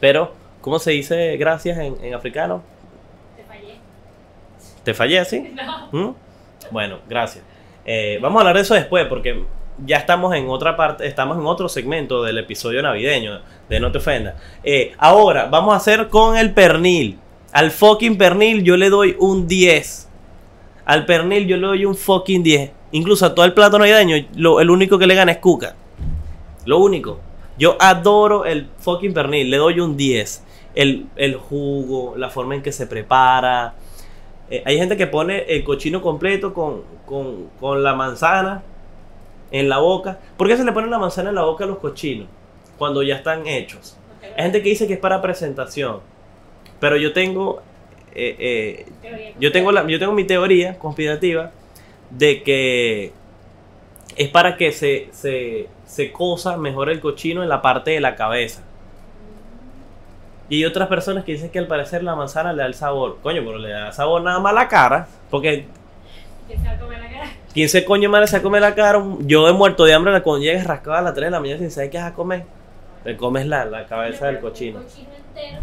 Pero, 0.00 0.32
¿cómo 0.62 0.78
se 0.78 0.92
dice 0.92 1.36
gracias 1.36 1.76
en 1.76 2.14
africano? 2.14 2.62
Te 4.86 4.94
fallé. 4.94 4.94
¿Te 4.94 4.94
fallé 4.94 5.18
así? 5.18 5.54
No. 5.92 6.08
¿Mm? 6.10 6.14
Bueno, 6.70 6.98
gracias. 7.08 7.44
Eh, 7.84 8.18
vamos 8.22 8.38
a 8.38 8.40
hablar 8.40 8.56
de 8.56 8.62
eso 8.62 8.74
después 8.74 9.06
porque 9.06 9.44
ya 9.84 9.98
estamos 9.98 10.34
en 10.34 10.48
otra 10.48 10.76
parte, 10.76 11.06
estamos 11.06 11.36
en 11.38 11.44
otro 11.46 11.68
segmento 11.68 12.22
del 12.22 12.38
episodio 12.38 12.82
navideño 12.82 13.40
de 13.68 13.80
No 13.80 13.92
te 13.92 13.98
ofendas. 13.98 14.34
Eh, 14.64 14.92
ahora, 14.98 15.46
vamos 15.46 15.74
a 15.74 15.76
hacer 15.76 16.08
con 16.08 16.36
el 16.36 16.52
pernil. 16.54 17.18
Al 17.52 17.70
fucking 17.70 18.16
pernil 18.18 18.62
yo 18.64 18.76
le 18.76 18.88
doy 18.90 19.16
un 19.18 19.46
10. 19.46 20.08
Al 20.84 21.04
pernil 21.04 21.46
yo 21.46 21.56
le 21.56 21.66
doy 21.66 21.84
un 21.84 21.94
fucking 21.96 22.42
10. 22.42 22.70
Incluso 22.92 23.26
a 23.26 23.34
todo 23.34 23.44
el 23.44 23.52
plato 23.52 23.78
navideño, 23.78 24.16
lo- 24.36 24.60
el 24.60 24.70
único 24.70 24.98
que 24.98 25.06
le 25.06 25.14
gana 25.14 25.32
es 25.32 25.38
cuca. 25.38 25.74
Lo 26.64 26.78
único. 26.78 27.20
Yo 27.58 27.76
adoro 27.80 28.44
el 28.44 28.68
fucking 28.78 29.12
pernil, 29.14 29.50
le 29.50 29.56
doy 29.58 29.80
un 29.80 29.96
10. 29.96 30.44
El, 30.74 31.06
el 31.16 31.36
jugo, 31.36 32.14
la 32.16 32.28
forma 32.30 32.54
en 32.54 32.62
que 32.62 32.70
se 32.72 32.86
prepara. 32.86 33.74
Eh, 34.50 34.62
hay 34.64 34.78
gente 34.78 34.96
que 34.96 35.06
pone 35.06 35.44
el 35.48 35.64
cochino 35.64 36.00
completo 36.00 36.54
con, 36.54 36.82
con, 37.04 37.48
con 37.58 37.82
la 37.82 37.94
manzana 37.94 38.62
en 39.50 39.68
la 39.68 39.78
boca. 39.78 40.18
¿Por 40.36 40.48
qué 40.48 40.56
se 40.56 40.64
le 40.64 40.72
pone 40.72 40.88
la 40.88 40.98
manzana 40.98 41.30
en 41.30 41.34
la 41.34 41.42
boca 41.42 41.64
a 41.64 41.66
los 41.66 41.78
cochinos? 41.78 42.28
Cuando 42.78 43.02
ya 43.02 43.16
están 43.16 43.46
hechos. 43.46 43.96
Hay 44.36 44.44
gente 44.44 44.62
que 44.62 44.68
dice 44.68 44.86
que 44.86 44.94
es 44.94 44.98
para 45.00 45.20
presentación. 45.22 46.00
Pero 46.80 46.96
yo 46.96 47.12
tengo. 47.12 47.62
eh, 48.14 48.36
eh, 48.38 49.34
yo 49.38 49.52
tengo, 49.52 49.72
la, 49.72 49.86
yo 49.86 49.98
tengo 49.98 50.12
mi 50.12 50.24
teoría 50.24 50.78
conspirativa 50.78 51.50
de 52.10 52.42
que 52.42 53.12
es 54.16 54.28
para 54.28 54.56
que 54.56 54.72
se, 54.72 55.08
se, 55.12 55.68
se 55.86 56.12
cosa 56.12 56.56
mejor 56.56 56.88
el 56.88 57.00
cochino 57.00 57.42
en 57.42 57.48
la 57.48 57.60
parte 57.62 57.90
de 57.92 58.00
la 58.00 58.14
cabeza. 58.14 58.62
Y 60.48 60.56
hay 60.58 60.64
otras 60.64 60.88
personas 60.88 61.24
que 61.24 61.32
dicen 61.32 61.50
que 61.50 61.58
al 61.58 61.66
parecer 61.66 62.02
la 62.02 62.14
manzana 62.14 62.52
le 62.52 62.62
da 62.62 62.66
el 62.66 62.74
sabor. 62.74 63.18
Coño, 63.22 63.42
pero 63.44 63.58
le 63.58 63.70
da 63.70 63.92
sabor 63.92 64.22
nada 64.22 64.38
más 64.38 64.52
a 64.52 64.54
la 64.54 64.68
cara. 64.68 65.08
Porque 65.30 65.66
Que 66.48 66.56
se 66.56 66.64
va 66.64 66.72
a 66.72 66.78
comer 66.78 67.00
la 67.00 67.08
cara. 67.08 67.26
15 67.52 67.84
coño 67.84 68.10
madre 68.10 68.26
se 68.26 68.42
come 68.42 68.60
la 68.60 68.74
cara. 68.74 69.02
Yo 69.20 69.48
he 69.48 69.52
muerto 69.52 69.84
de 69.84 69.94
hambre 69.94 70.22
cuando 70.22 70.44
llegas 70.44 70.66
rascado 70.66 70.96
a 70.96 71.02
las 71.02 71.14
3 71.14 71.26
de 71.26 71.30
la 71.30 71.40
mañana 71.40 71.58
sin 71.58 71.70
saber 71.70 71.90
qué 71.90 71.98
vas 71.98 72.12
a 72.12 72.14
comer. 72.14 72.44
Te 73.02 73.16
comes 73.16 73.46
la, 73.46 73.64
la 73.64 73.86
cabeza 73.86 74.26
del 74.26 74.40
cochino. 74.40 74.78
Un 74.78 74.84
cochino 74.84 75.08
entero 75.14 75.60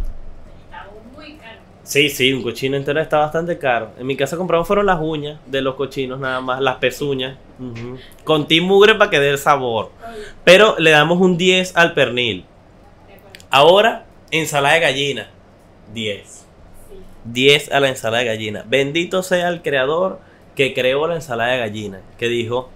está 0.65 0.87
muy 1.15 1.33
caro. 1.35 1.59
Sí, 1.83 2.09
sí, 2.09 2.33
un 2.33 2.41
cochino 2.41 2.75
entero 2.77 2.99
está 2.99 3.19
bastante 3.19 3.57
caro. 3.57 3.91
En 3.97 4.07
mi 4.07 4.17
casa 4.17 4.37
compramos 4.37 4.65
fueron 4.67 4.85
las 4.85 4.99
uñas 5.01 5.39
de 5.45 5.61
los 5.61 5.75
cochinos 5.75 6.19
nada 6.19 6.41
más, 6.41 6.59
las 6.61 6.77
pezuñas. 6.77 7.37
Con 8.23 8.47
ti 8.47 8.59
mugre 8.59 8.95
para 8.95 9.09
que 9.09 9.19
dé 9.19 9.29
el 9.29 9.37
sabor. 9.37 9.91
Pero 10.43 10.75
le 10.79 10.91
damos 10.91 11.19
un 11.19 11.37
10 11.37 11.77
al 11.77 11.93
pernil. 11.93 12.45
Ahora, 13.49 14.05
ensalada 14.39 14.75
de 14.75 14.79
gallina. 14.81 15.29
10. 15.93 16.27
Sí. 16.27 16.45
10 17.25 17.71
a 17.71 17.79
la 17.79 17.89
ensalada 17.89 18.23
de 18.23 18.29
gallina. 18.29 18.63
Bendito 18.67 19.23
sea 19.23 19.49
el 19.49 19.61
creador 19.61 20.19
que 20.55 20.73
creó 20.73 21.07
la 21.07 21.15
ensalada 21.15 21.51
de 21.53 21.59
gallina. 21.59 22.01
Que 22.17 22.27
dijo, 22.27 22.69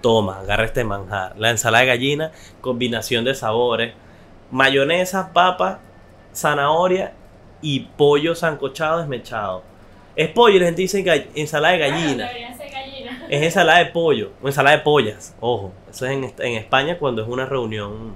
toma, 0.00 0.40
agarra 0.40 0.64
este 0.64 0.84
manjar. 0.84 1.34
La 1.38 1.50
ensalada 1.50 1.82
de 1.84 1.88
gallina, 1.90 2.32
combinación 2.60 3.24
de 3.24 3.34
sabores. 3.34 3.94
Mayonesa, 4.50 5.32
papa, 5.32 5.80
zanahoria 6.34 7.12
y 7.60 7.80
pollo 7.80 8.34
sancochado 8.34 8.98
desmechado. 9.00 9.62
Es 10.16 10.28
pollo 10.30 10.56
y 10.56 10.60
la 10.60 10.66
gente 10.66 10.82
dice 10.82 11.04
ensalada 11.34 11.74
de 11.76 11.84
Ah, 11.84 11.88
gallina. 11.88 12.28
ser 12.28 12.70
gallina. 12.70 13.24
Es 13.30 13.42
ensalada 13.42 13.78
de 13.80 13.86
pollo, 13.86 14.30
o 14.42 14.46
ensalada 14.48 14.76
de 14.78 14.82
pollas, 14.82 15.34
ojo. 15.40 15.70
Eso 15.90 16.06
es 16.06 16.12
en, 16.12 16.24
en 16.38 16.54
España 16.56 16.96
cuando 16.98 17.20
es 17.22 17.28
una 17.28 17.44
reunión, 17.44 18.14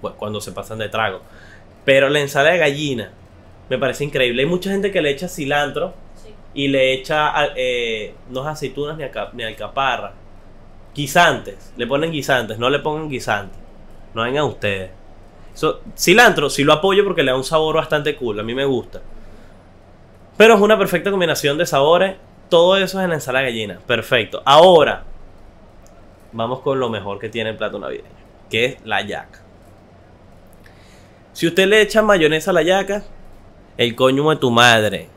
cu- 0.00 0.12
cuando 0.16 0.40
se 0.40 0.52
pasan 0.52 0.78
de 0.78 0.88
trago. 0.88 1.20
Pero 1.84 2.08
la 2.08 2.20
ensalada 2.20 2.52
de 2.54 2.58
gallina 2.60 3.10
me 3.68 3.78
parece 3.78 4.04
increíble. 4.04 4.42
Hay 4.42 4.48
mucha 4.48 4.70
gente 4.70 4.90
que 4.90 5.02
le 5.02 5.10
echa 5.10 5.28
cilantro 5.28 5.94
Sí. 6.22 6.34
y 6.54 6.68
le 6.68 6.92
echa 6.92 7.32
eh, 7.56 8.14
no 8.30 8.42
es 8.42 8.46
aceitunas 8.48 8.98
ni 9.34 9.42
alcaparra. 9.44 10.12
Guisantes, 10.94 11.72
le 11.76 11.86
ponen 11.86 12.12
guisantes, 12.12 12.58
no 12.58 12.70
le 12.70 12.78
pongan 12.78 13.08
guisantes. 13.08 13.58
No 14.14 14.22
vengan 14.22 14.44
ustedes. 14.44 14.90
So, 15.54 15.80
cilantro 15.96 16.48
sí 16.50 16.62
lo 16.64 16.72
apoyo 16.72 17.04
porque 17.04 17.22
le 17.22 17.32
da 17.32 17.36
un 17.36 17.44
sabor 17.44 17.76
bastante 17.76 18.14
cool, 18.16 18.38
a 18.40 18.42
mí 18.42 18.54
me 18.54 18.64
gusta. 18.64 19.02
Pero 20.36 20.54
es 20.54 20.60
una 20.60 20.78
perfecta 20.78 21.10
combinación 21.10 21.58
de 21.58 21.66
sabores. 21.66 22.16
Todo 22.48 22.76
eso 22.76 22.98
es 22.98 23.04
en 23.04 23.10
la 23.10 23.16
ensalada 23.16 23.44
de 23.44 23.50
gallina. 23.52 23.78
Perfecto. 23.86 24.42
Ahora, 24.44 25.04
vamos 26.32 26.60
con 26.60 26.78
lo 26.78 26.88
mejor 26.88 27.18
que 27.18 27.28
tiene 27.28 27.50
el 27.50 27.56
plato 27.56 27.78
navideño, 27.78 28.08
que 28.50 28.64
es 28.64 28.76
la 28.84 29.00
yaca. 29.02 29.40
Si 31.34 31.48
usted 31.48 31.66
le 31.66 31.80
echa 31.80 32.00
mayonesa 32.00 32.52
a 32.52 32.54
la 32.54 32.62
yaca, 32.62 33.02
el 33.76 33.96
coño 33.96 34.30
de 34.30 34.36
tu 34.36 34.52
madre. 34.52 35.08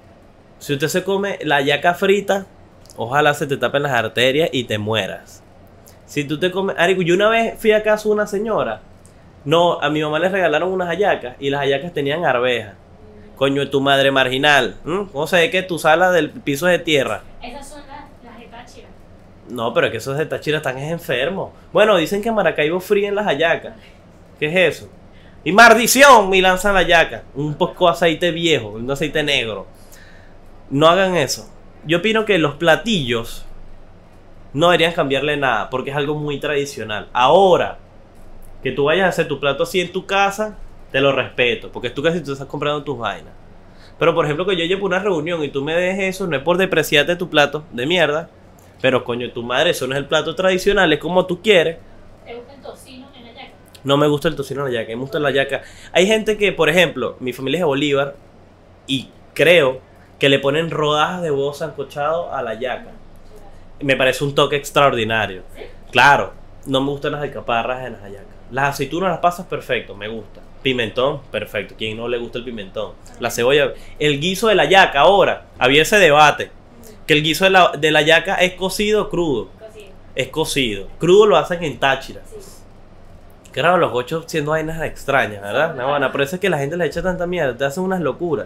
Si 0.58 0.74
usted 0.74 0.88
se 0.88 1.04
come 1.04 1.38
la 1.44 1.62
yaca 1.62 1.94
frita, 1.94 2.48
ojalá 2.96 3.36
se 3.36 3.46
te 3.46 3.56
tapen 3.56 3.84
las 3.84 3.92
arterias 3.92 4.50
y 4.52 4.64
te 4.64 4.80
mueras. 4.80 5.44
Si 6.08 6.24
tú 6.24 6.40
te 6.40 6.50
comes. 6.50 6.76
Arico, 6.80 7.04
yo 7.04 7.14
una 7.14 7.30
vez 7.30 7.60
fui 7.60 7.72
a 7.72 7.84
casa 7.84 8.10
de 8.10 8.16
una 8.16 8.26
señora. 8.26 8.82
No, 9.46 9.80
a 9.80 9.92
mi 9.92 10.02
mamá 10.02 10.18
le 10.18 10.30
regalaron 10.30 10.72
unas 10.72 10.88
hallacas 10.88 11.36
y 11.40 11.52
las 11.52 11.62
hallacas 11.62 11.94
tenían 11.94 12.26
arvejas. 12.26 12.74
Coño 13.36 13.62
de 13.62 13.68
tu 13.68 13.80
madre 13.80 14.10
marginal. 14.10 14.76
¿m? 14.88 15.10
¿Cómo 15.12 15.28
se 15.28 15.36
ve 15.36 15.52
que 15.52 15.62
tu 15.62 15.78
sala 15.78 16.12
del 16.12 16.32
piso 16.32 16.68
es 16.68 16.80
de 16.80 16.84
tierra? 16.84 17.22
Esas 17.44 17.70
son 17.70 17.82
las, 17.86 18.06
las 18.26 18.40
de 18.40 18.48
Táchira. 18.48 18.88
No, 19.50 19.72
pero 19.72 19.86
es 19.86 19.92
que 19.92 19.98
esos 20.00 20.18
de 20.18 20.26
Táchira 20.26 20.58
están 20.58 20.80
es 20.80 20.92
enfermos. 20.92 21.52
Bueno, 21.72 21.96
dicen 21.96 22.24
que 22.24 22.30
en 22.30 22.36
Maracaibo 22.36 22.80
fríen 22.80 23.14
las 23.14 23.28
hallacas. 23.28 23.76
¿Qué 24.40 24.48
es 24.48 24.78
eso? 24.78 24.90
Y 25.44 25.52
maldición, 25.52 26.34
y 26.34 26.42
lanzan 26.42 26.74
la 26.74 26.82
hallaca. 26.82 27.24
Un 27.36 27.56
poco 27.56 27.88
aceite 27.88 28.32
viejo, 28.32 28.70
un 28.70 28.90
aceite 28.90 29.24
negro. 29.24 29.68
No 30.70 30.88
hagan 30.88 31.16
eso. 31.16 31.50
Yo 31.86 32.00
opino 32.00 32.26
que 32.26 32.38
los 32.38 32.56
platillos 32.56 33.46
no 34.54 34.68
deberían 34.68 34.94
cambiarle 34.94 35.38
nada, 35.38 35.70
porque 35.70 35.92
es 35.92 35.96
algo 35.96 36.16
muy 36.16 36.40
tradicional. 36.40 37.08
Ahora, 37.14 37.78
que 38.64 38.72
tú 38.72 38.86
vayas 38.86 39.06
a 39.06 39.10
hacer 39.10 39.28
tu 39.28 39.40
plato 39.40 39.64
así 39.64 39.80
en 39.80 39.92
tu 39.92 40.06
casa, 40.06 40.58
te 40.92 41.00
lo 41.00 41.12
respeto, 41.12 41.72
porque 41.72 41.90
es 41.90 41.94
casa 41.94 42.18
y 42.18 42.24
tú 42.24 42.34
estás 42.34 42.48
comprando 42.48 42.84
tus 42.84 42.98
vainas. 42.98 43.34
Pero 44.00 44.14
por 44.14 44.26
ejemplo, 44.26 44.46
que 44.46 44.56
yo 44.56 44.66
llevo 44.66 44.86
una 44.86 45.00
reunión 45.00 45.44
y 45.44 45.50
tú 45.50 45.64
me 45.64 45.74
dejes 45.74 46.16
eso, 46.16 46.28
no 46.28 46.36
es 46.36 46.44
por 46.44 46.58
depreciarte 46.58 47.16
tu 47.16 47.30
plato 47.30 47.64
de 47.72 47.86
mierda, 47.86 48.30
pero 48.82 49.04
coño, 49.04 49.32
tu 49.32 49.44
madre, 49.44 49.72
eso 49.72 49.88
no 49.88 49.94
es 49.94 50.00
el 50.00 50.06
plato 50.06 50.36
tradicional, 50.36 50.92
es 50.94 51.00
como 51.00 51.26
tú 51.26 51.42
quieres. 51.42 51.78
¿Te 52.26 52.36
gusta 52.36 52.54
el 52.54 52.62
tocino 52.62 53.08
en 53.16 53.24
la 53.24 53.34
yaca? 53.34 53.54
No 53.88 53.96
me 53.96 54.06
gusta 54.10 54.28
el 54.28 54.36
tocino 54.36 54.68
en 54.68 54.74
la 54.74 54.82
yaca, 54.82 54.94
me 54.94 55.00
gusta 55.00 55.18
la 55.18 55.32
yaca. 55.32 55.62
Hay 55.94 56.06
gente 56.08 56.38
que, 56.38 56.52
por 56.52 56.68
ejemplo, 56.68 57.16
mi 57.22 57.32
familia 57.32 57.60
es 57.60 57.62
de 57.62 57.68
Bolívar 57.68 58.16
y 58.86 59.08
creo 59.34 59.80
que 60.20 60.28
le 60.28 60.40
ponen 60.40 60.72
rodajas 60.72 61.22
de 61.22 61.32
huevo 61.32 61.54
sancochado 61.54 62.34
a 62.34 62.42
la 62.42 62.56
yaca. 62.56 62.92
Me 63.80 63.96
parece 63.96 64.26
un 64.26 64.36
toque 64.36 64.58
extraordinario. 64.58 65.44
Claro, 65.90 66.34
no 66.66 66.82
me 66.82 66.90
gustan 66.90 67.14
las 67.14 67.22
alcaparras 67.22 67.86
en 67.86 67.94
las 67.94 68.02
hallacas. 68.02 68.28
Las 68.52 68.72
aceitunas, 68.72 69.10
las 69.10 69.20
pasas, 69.20 69.46
perfecto, 69.46 69.96
me 69.96 70.10
gusta. 70.10 70.42
Pimentón, 70.62 71.22
perfecto. 71.32 71.76
¿Quién 71.78 71.96
no 71.96 72.10
le 72.10 72.18
gusta 72.18 72.40
el 72.40 72.44
pimentón? 72.44 72.92
La 73.22 73.32
cebolla. 73.32 73.72
El 74.00 74.20
guiso 74.20 74.50
de 74.50 74.56
la 74.56 74.66
yaca, 74.66 75.00
ahora, 75.00 75.46
había 75.58 75.84
ese 75.84 75.96
debate. 75.98 76.52
Que 77.06 77.14
el 77.14 77.24
guiso 77.24 77.46
de 77.46 77.52
la, 77.52 77.72
de 77.72 77.92
la 77.92 78.02
yaca 78.02 78.36
es 78.36 78.52
cocido 78.56 79.04
o 79.04 79.10
crudo. 79.10 79.48
Cocido. 79.58 79.94
Es 80.14 80.28
cocido. 80.28 80.88
Crudo 81.00 81.26
lo 81.26 81.38
hacen 81.38 81.64
en 81.64 81.80
Táchira. 81.80 82.22
Sí. 82.26 82.57
Qué 83.58 83.64
raro 83.64 83.78
los 83.78 83.92
gochos 83.92 84.26
siendo 84.28 84.52
vainas 84.52 84.80
extrañas, 84.84 85.42
¿verdad? 85.42 85.74
No, 85.74 85.88
bueno, 85.88 86.12
por 86.12 86.22
eso 86.22 86.36
es 86.36 86.40
que 86.40 86.48
la 86.48 86.60
gente 86.60 86.78
le 86.78 86.86
echa 86.86 87.02
tanta 87.02 87.26
mierda, 87.26 87.58
te 87.58 87.66
hacen 87.66 87.82
unas 87.82 88.00
locuras. 88.02 88.46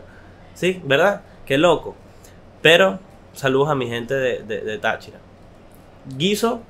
¿Sí? 0.53 0.81
¿Verdad? 0.85 1.19
Qué 1.45 1.57
loco. 1.57 1.97
Pero, 2.61 2.97
saludos 3.33 3.69
a 3.69 3.75
mi 3.75 3.89
gente 3.89 4.13
de, 4.13 4.43
de, 4.43 4.61
de 4.61 4.77
Táchira. 4.77 5.17
Guiso 6.15 6.61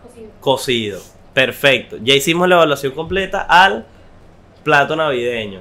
Cocido. 0.00 0.30
cocido. 0.40 1.00
Perfecto. 1.34 1.96
Ya 2.00 2.14
hicimos 2.14 2.46
la 2.48 2.54
evaluación 2.54 2.92
completa 2.92 3.40
al 3.40 3.84
plato 4.62 4.94
navideño. 4.94 5.60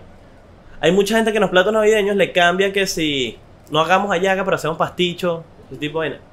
Hay 0.81 0.91
mucha 0.91 1.15
gente 1.15 1.31
que 1.31 1.39
en 1.39 1.41
los 1.41 1.49
platos 1.49 1.73
navideños 1.73 2.15
le 2.15 2.31
cambia 2.31 2.71
que 2.71 2.85
si 2.85 3.39
no 3.71 3.79
hagamos 3.79 4.11
hallaca, 4.11 4.45
pero 4.45 4.57
hacemos 4.57 4.77
pasticho, 4.77 5.43
ese 5.71 5.79
tipo 5.79 6.03
de 6.03 6.09
vaina. 6.09 6.23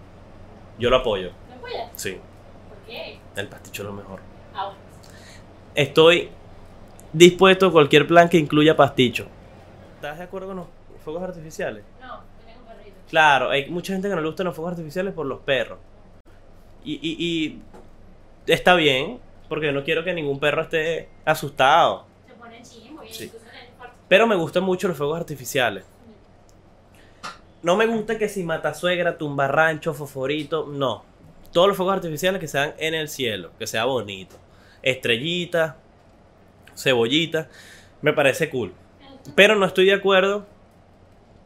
Yo 0.78 0.90
lo 0.90 0.96
apoyo. 0.96 1.30
¿Me 1.48 1.54
apoyas? 1.54 1.88
Sí, 1.94 2.18
¿Por 2.68 2.76
qué? 2.86 3.18
el 3.36 3.48
pasticho 3.48 3.84
es 3.84 3.86
lo 3.86 3.94
mejor. 3.94 4.20
Ah, 4.54 4.64
bueno. 4.66 4.85
Estoy 5.76 6.30
dispuesto 7.12 7.66
a 7.68 7.72
cualquier 7.72 8.06
plan 8.06 8.28
que 8.28 8.38
incluya 8.38 8.74
pasticho. 8.76 9.26
¿Estás 9.96 10.18
de 10.18 10.24
acuerdo 10.24 10.48
con 10.48 10.56
los 10.56 10.66
fuegos 11.04 11.22
artificiales? 11.22 11.84
No, 12.00 12.20
tengo 12.44 12.66
perrito. 12.66 12.96
Claro, 13.08 13.50
hay 13.50 13.70
mucha 13.70 13.92
gente 13.92 14.08
que 14.08 14.14
no 14.14 14.20
le 14.22 14.26
gustan 14.26 14.46
los 14.46 14.56
fuegos 14.56 14.72
artificiales 14.72 15.12
por 15.14 15.26
los 15.26 15.40
perros. 15.40 15.78
Y, 16.84 16.94
y- 16.94 17.16
y 17.24 17.62
está 18.52 18.74
bien, 18.74 19.20
porque 19.48 19.70
no 19.72 19.84
quiero 19.84 20.02
que 20.02 20.12
ningún 20.14 20.40
perro 20.40 20.62
esté 20.62 21.08
asustado. 21.24 22.06
Se 22.26 22.32
pone 22.34 22.62
chimbo 22.62 23.04
y 23.04 23.12
Sí. 23.12 23.30
Pero 24.08 24.26
me 24.26 24.36
gustan 24.36 24.62
mucho 24.64 24.88
los 24.88 24.96
fuegos 24.96 25.18
artificiales. 25.18 25.84
No 27.62 27.76
me 27.76 27.86
gusta 27.86 28.16
que 28.18 28.28
si 28.28 28.44
mata 28.44 28.72
suegra, 28.72 29.18
tumba 29.18 29.48
rancho, 29.48 29.92
fosforito, 29.94 30.66
no. 30.66 31.04
Todos 31.52 31.68
los 31.68 31.76
fuegos 31.76 31.96
artificiales 31.96 32.40
que 32.40 32.46
sean 32.48 32.74
en 32.78 32.94
el 32.94 33.08
cielo, 33.08 33.50
que 33.58 33.66
sea 33.66 33.84
bonito. 33.84 34.36
Estrellitas, 34.86 35.74
cebollitas. 36.76 37.48
Me 38.00 38.12
parece 38.12 38.48
cool. 38.48 38.72
Pero 39.34 39.56
no 39.56 39.66
estoy 39.66 39.86
de 39.86 39.94
acuerdo 39.94 40.46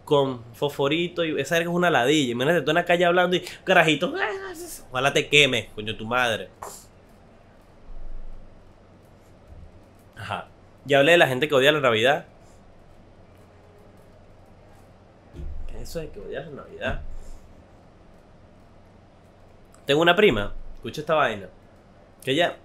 con 0.05 0.45
fosforito 0.55 1.25
y 1.25 1.41
esa 1.41 1.59
es 1.59 1.67
una 1.67 1.89
ladilla. 1.89 2.33
Imagínate 2.33 2.63
tú 2.63 2.71
en 2.71 2.75
la 2.75 2.85
calle 2.85 3.05
hablando 3.05 3.37
y 3.37 3.41
carajito, 3.65 4.13
ojalá 4.91 5.13
te 5.13 5.29
queme, 5.29 5.71
coño 5.75 5.97
tu 5.97 6.05
madre. 6.05 6.51
Ajá. 10.17 10.49
Ya 10.85 10.99
hablé 10.99 11.13
de 11.13 11.19
la 11.19 11.27
gente 11.27 11.49
que 11.49 11.55
odia 11.55 11.73
la 11.73 11.81
Navidad. 11.81 12.27
¿Qué 15.69 15.77
es 15.77 15.83
eso 15.89 16.01
de 16.01 16.11
que 16.11 16.21
odia 16.21 16.41
la 16.41 16.63
Navidad? 16.63 17.01
Tengo 19.87 20.03
una 20.03 20.15
prima, 20.15 20.53
escucha 20.77 21.01
esta 21.01 21.15
vaina, 21.15 21.49
que 22.23 22.33
ella 22.33 22.57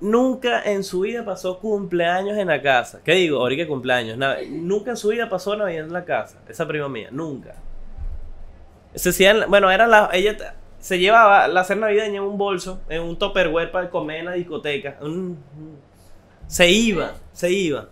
nunca 0.00 0.62
en 0.62 0.84
su 0.84 1.00
vida 1.00 1.24
pasó 1.24 1.58
cumpleaños 1.58 2.38
en 2.38 2.48
la 2.48 2.62
casa. 2.62 3.00
¿Qué 3.04 3.12
digo? 3.12 3.40
Ahorita 3.40 3.66
cumpleaños. 3.66 4.18
nunca 4.48 4.90
en 4.90 4.96
su 4.96 5.08
vida 5.08 5.28
pasó 5.28 5.56
Navidad 5.56 5.86
en 5.86 5.92
la 5.92 6.04
casa. 6.04 6.38
Esa 6.48 6.66
prima 6.66 6.88
mía, 6.88 7.08
nunca. 7.10 7.54
Se 8.94 9.10
hacían, 9.10 9.44
bueno, 9.48 9.70
era 9.70 9.86
la, 9.86 10.10
ella 10.12 10.36
se 10.80 10.98
llevaba 10.98 11.46
la 11.46 11.62
cena 11.64 11.82
navideña 11.82 12.16
en 12.16 12.22
un 12.22 12.38
bolso, 12.38 12.80
en 12.88 13.02
un 13.02 13.18
topperware 13.18 13.70
para 13.70 13.90
comer 13.90 14.20
en 14.20 14.24
la 14.26 14.32
discoteca. 14.32 14.98
se 16.46 16.70
iba, 16.70 17.12
se 17.32 17.52
iba. 17.52 17.88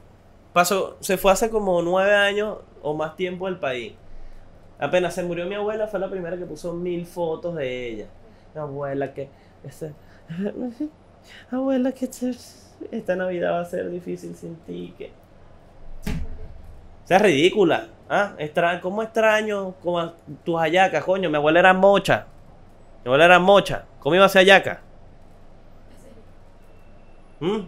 Pasó, 0.53 0.97
se 1.01 1.19
fue 1.19 1.31
hace 1.31 1.51
como 1.51 1.81
nueve 1.83 2.15
años 2.15 2.59
o 2.83 2.95
más 2.95 3.15
tiempo 3.15 3.47
del 3.47 3.59
país. 3.59 3.93
Apenas 4.79 5.15
se 5.15 5.23
murió 5.23 5.47
mi 5.47 5.55
abuela, 5.55 5.87
fue 5.87 6.01
la 6.01 6.09
primera 6.09 6.37
que 6.37 6.47
puso 6.47 6.73
mil 6.73 7.05
fotos 7.07 7.55
de 7.57 7.89
ella. 7.89 8.07
Mi 8.55 8.61
abuela 8.61 9.13
que... 9.13 9.29
abuela, 11.51 11.93
que 11.93 12.09
esta 12.91 13.17
Navidad 13.17 13.53
va 13.53 13.61
a 13.61 13.65
ser 13.65 13.91
difícil 13.91 14.35
sin 14.35 14.57
ti. 14.57 14.95
Que... 14.97 15.13
O 16.07 17.07
sea, 17.07 17.19
ridícula. 17.19 17.89
¿Ah? 18.09 18.35
Extra... 18.39 18.81
¿Cómo 18.81 19.03
extraño 19.03 19.75
como 19.83 20.13
tus 20.45 20.59
hallacas, 20.61 21.05
coño? 21.05 21.31
Mi 21.31 21.37
abuela 21.37 21.61
era 21.61 21.75
mocha. 21.75 22.27
Mi 23.05 23.09
abuela 23.09 23.25
era 23.27 23.39
mocha. 23.39 23.85
¿Cómo 24.01 24.15
iba 24.15 24.25
a 24.25 24.29
ser 24.29 24.43
hallaca? 24.43 24.81
¿Mm? 27.41 27.59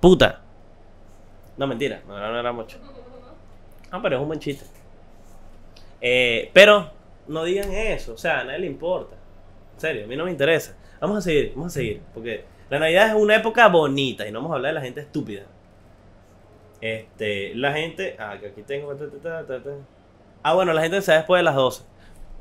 Puta. 0.00 0.40
No, 1.56 1.66
mentira. 1.66 2.02
No, 2.06 2.18
no 2.18 2.38
era 2.38 2.52
mocha. 2.52 2.78
Ah, 3.90 4.00
pero 4.02 4.16
es 4.16 4.22
un 4.22 4.28
buen 4.28 4.40
chiste. 4.40 4.66
Eh, 6.00 6.50
pero 6.52 6.90
no 7.28 7.44
digan 7.44 7.72
eso. 7.72 8.14
O 8.14 8.18
sea, 8.18 8.40
a 8.40 8.44
nadie 8.44 8.60
le 8.60 8.66
importa. 8.66 9.16
En 9.74 9.80
serio, 9.80 10.04
a 10.04 10.06
mí 10.06 10.16
no 10.16 10.24
me 10.24 10.30
interesa. 10.30 10.76
Vamos 11.04 11.18
a 11.18 11.20
seguir, 11.20 11.52
vamos 11.54 11.70
a 11.72 11.74
seguir. 11.74 12.00
Porque 12.14 12.44
la 12.70 12.78
Navidad 12.78 13.08
es 13.08 13.14
una 13.14 13.36
época 13.36 13.68
bonita 13.68 14.26
y 14.26 14.32
no 14.32 14.38
vamos 14.38 14.52
a 14.52 14.54
hablar 14.54 14.70
de 14.70 14.74
la 14.76 14.80
gente 14.80 15.02
estúpida. 15.02 15.42
Este, 16.80 17.54
la 17.54 17.74
gente. 17.74 18.16
Ah, 18.18 18.38
que 18.40 18.46
aquí 18.46 18.62
tengo. 18.62 18.90
Ah, 20.42 20.54
bueno, 20.54 20.72
la 20.72 20.80
gente 20.80 21.02
se 21.02 21.12
va 21.12 21.18
después 21.18 21.40
de 21.40 21.42
las 21.42 21.56
12. 21.56 21.82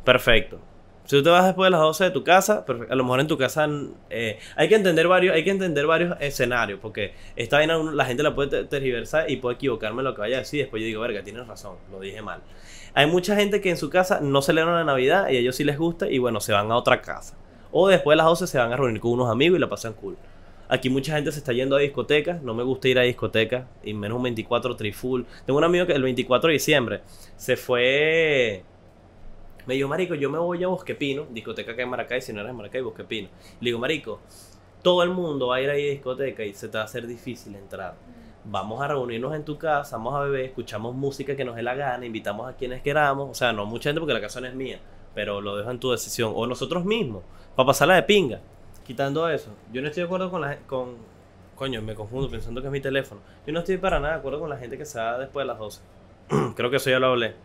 Perfecto. 0.05 0.61
Si 1.03 1.17
tú 1.17 1.23
te 1.23 1.29
vas 1.29 1.43
después 1.43 1.67
de 1.67 1.71
las 1.71 1.81
12 1.81 2.05
de 2.05 2.11
tu 2.11 2.23
casa, 2.23 2.63
a 2.89 2.95
lo 2.95 3.03
mejor 3.03 3.19
en 3.19 3.27
tu 3.27 3.37
casa 3.37 3.67
eh, 4.09 4.39
hay 4.55 4.69
que 4.69 4.75
entender 4.75 5.09
varios, 5.09 5.35
hay 5.35 5.43
que 5.43 5.49
entender 5.49 5.85
varios 5.85 6.15
escenarios, 6.21 6.79
porque 6.81 7.13
esta 7.35 7.57
vaina 7.57 7.75
la 7.77 8.05
gente 8.05 8.23
la 8.23 8.33
puede 8.33 8.63
tergiversar 8.63 9.29
y 9.29 9.35
puede 9.35 9.55
equivocarme 9.55 9.99
en 9.99 10.05
lo 10.05 10.15
que 10.15 10.21
vaya 10.21 10.37
a 10.37 10.39
decir. 10.39 10.61
Después 10.61 10.81
yo 10.81 10.85
digo, 10.85 11.01
verga, 11.01 11.21
tienes 11.21 11.45
razón, 11.47 11.75
lo 11.91 11.99
dije 11.99 12.21
mal. 12.21 12.39
Hay 12.93 13.07
mucha 13.07 13.35
gente 13.35 13.59
que 13.59 13.71
en 13.71 13.77
su 13.77 13.89
casa 13.89 14.21
no 14.21 14.41
celebran 14.41 14.75
la 14.75 14.85
Navidad 14.85 15.27
y 15.27 15.35
a 15.35 15.39
ellos 15.41 15.57
sí 15.57 15.65
les 15.65 15.77
gusta 15.77 16.09
y 16.09 16.19
bueno, 16.19 16.39
se 16.39 16.53
van 16.53 16.71
a 16.71 16.77
otra 16.77 17.01
casa. 17.01 17.35
O 17.75 17.87
después 17.87 18.13
de 18.13 18.17
las 18.17 18.27
12 18.27 18.45
se 18.45 18.59
van 18.59 18.71
a 18.71 18.77
reunir 18.77 19.01
con 19.01 19.11
unos 19.11 19.31
amigos 19.31 19.57
y 19.57 19.59
la 19.59 19.67
pasan 19.67 19.93
cool. 19.93 20.15
Aquí 20.69 20.91
mucha 20.91 21.15
gente 21.15 21.31
se 21.31 21.39
está 21.39 21.53
yendo 21.53 21.75
a 21.75 21.79
discotecas. 21.79 22.43
No 22.43 22.53
me 22.53 22.61
gusta 22.61 22.87
ir 22.87 22.99
a 22.99 23.01
discotecas. 23.01 23.65
Y 23.83 23.95
menos 23.95 24.17
un 24.17 24.23
24 24.23 24.75
triful. 24.75 25.25
Tengo 25.47 25.57
un 25.57 25.63
amigo 25.63 25.87
que 25.87 25.93
el 25.93 26.03
24 26.03 26.49
de 26.49 26.53
diciembre 26.53 27.01
se 27.35 27.57
fue. 27.57 28.63
Me 29.65 29.73
dijo, 29.73 29.87
Marico, 29.87 30.13
yo 30.13 30.29
me 30.29 30.37
voy 30.37 30.63
a 30.63 30.67
Bosque 30.67 30.93
Pino. 30.93 31.25
Discoteca 31.31 31.75
que 31.75 31.81
en 31.81 31.89
Maracay. 31.89 32.21
Si 32.21 32.31
no 32.31 32.41
eres 32.41 32.51
en 32.51 32.57
Maracay, 32.57 32.81
Bosque 32.81 33.05
Pino. 33.05 33.29
Le 33.59 33.69
digo, 33.69 33.79
Marico, 33.79 34.19
todo 34.83 35.01
el 35.01 35.09
mundo 35.09 35.47
va 35.47 35.55
a 35.55 35.61
ir 35.61 35.71
ahí 35.71 35.87
a 35.87 35.91
discoteca 35.91 36.43
y 36.43 36.53
se 36.53 36.67
te 36.67 36.77
va 36.77 36.83
a 36.83 36.85
hacer 36.85 37.07
difícil 37.07 37.55
entrar. 37.55 37.95
Vamos 38.45 38.83
a 38.83 38.87
reunirnos 38.87 39.33
en 39.33 39.45
tu 39.45 39.57
casa, 39.57 39.97
vamos 39.97 40.13
a 40.15 40.19
beber, 40.19 40.41
escuchamos 40.45 40.93
música 40.93 41.35
que 41.35 41.45
nos 41.45 41.55
dé 41.55 41.63
la 41.63 41.75
gana, 41.75 42.05
invitamos 42.05 42.47
a 42.49 42.57
quienes 42.57 42.81
queramos. 42.81 43.31
O 43.31 43.33
sea, 43.33 43.53
no 43.53 43.65
mucha 43.65 43.89
gente 43.89 44.01
porque 44.01 44.13
la 44.13 44.21
casa 44.21 44.41
no 44.41 44.47
es 44.47 44.53
mía 44.53 44.79
pero 45.13 45.41
lo 45.41 45.55
dejo 45.55 45.71
en 45.71 45.79
tu 45.79 45.91
decisión. 45.91 46.33
O 46.35 46.47
nosotros 46.47 46.85
mismos, 46.85 47.23
para 47.55 47.67
pasarla 47.67 47.95
de 47.95 48.03
pinga. 48.03 48.39
Quitando 48.85 49.29
eso, 49.29 49.51
yo 49.71 49.81
no 49.81 49.87
estoy 49.87 50.01
de 50.01 50.05
acuerdo 50.05 50.29
con 50.29 50.41
la 50.41 50.57
con 50.67 50.97
Coño, 51.55 51.81
me 51.81 51.93
confundo 51.93 52.29
pensando 52.29 52.61
que 52.61 52.67
es 52.67 52.71
mi 52.71 52.81
teléfono. 52.81 53.21
Yo 53.45 53.53
no 53.53 53.59
estoy 53.59 53.77
para 53.77 53.99
nada 53.99 54.15
de 54.15 54.19
acuerdo 54.19 54.39
con 54.39 54.49
la 54.49 54.57
gente 54.57 54.77
que 54.77 54.85
se 54.85 54.99
va 54.99 55.19
después 55.19 55.43
de 55.43 55.47
las 55.47 55.59
12. 55.59 55.81
Creo 56.55 56.69
que 56.69 56.77
eso 56.77 56.89
ya 56.89 56.99
lo 56.99 57.07
hablé. 57.07 57.35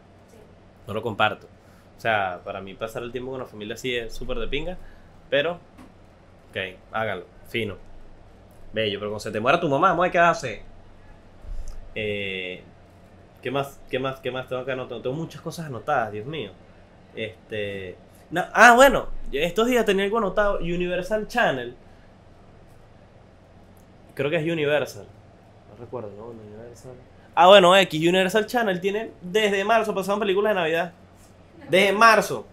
No 0.87 0.95
lo 0.95 1.03
comparto. 1.03 1.47
O 1.97 2.01
sea, 2.01 2.41
para 2.45 2.61
mí 2.61 2.75
pasar 2.75 3.03
el 3.03 3.13
tiempo 3.13 3.31
con 3.31 3.41
la 3.41 3.47
familia 3.47 3.77
sí 3.77 3.95
es 3.95 4.15
súper 4.15 4.39
de 4.39 4.49
pinga. 4.49 4.79
Pero, 5.29 5.59
ok, 6.51 6.57
hágalo. 6.93 7.27
Fino. 7.49 7.77
Bello, 8.73 8.99
pero 8.99 9.11
cuando 9.11 9.21
se 9.21 9.31
te 9.31 9.41
muera 9.41 9.61
tu 9.61 9.69
mamá, 9.69 10.11
¿qué 10.11 10.19
hace? 10.19 10.63
Eh, 11.95 12.63
¿Qué 13.43 13.51
más? 13.51 13.81
¿Qué 13.91 13.99
más? 13.99 14.21
¿Qué 14.21 14.31
más 14.31 14.49
tengo 14.49 14.65
que 14.65 14.73
anotar? 14.73 15.03
Tengo 15.03 15.17
muchas 15.17 15.43
cosas 15.43 15.67
anotadas, 15.67 16.13
Dios 16.13 16.27
mío. 16.27 16.53
Este. 17.19 17.97
ah, 18.55 18.75
bueno, 18.77 19.09
estos 19.33 19.67
días 19.67 19.85
tenía 19.85 20.05
algo 20.05 20.19
anotado. 20.19 20.59
Universal 20.59 21.27
Channel. 21.27 21.75
Creo 24.15 24.31
que 24.31 24.37
es 24.37 24.43
Universal. 24.45 25.05
No 25.69 25.85
recuerdo, 25.85 26.11
¿no? 26.17 26.27
Universal. 26.27 26.93
Ah, 27.35 27.49
bueno, 27.49 27.77
X. 27.77 28.01
Universal 28.01 28.47
Channel 28.47 28.81
tiene 28.81 29.11
desde 29.21 29.65
marzo 29.65 29.93
pasaron 29.93 30.21
películas 30.21 30.51
de 30.51 30.61
Navidad. 30.61 30.93
Desde 31.69 31.93
marzo. 31.93 32.47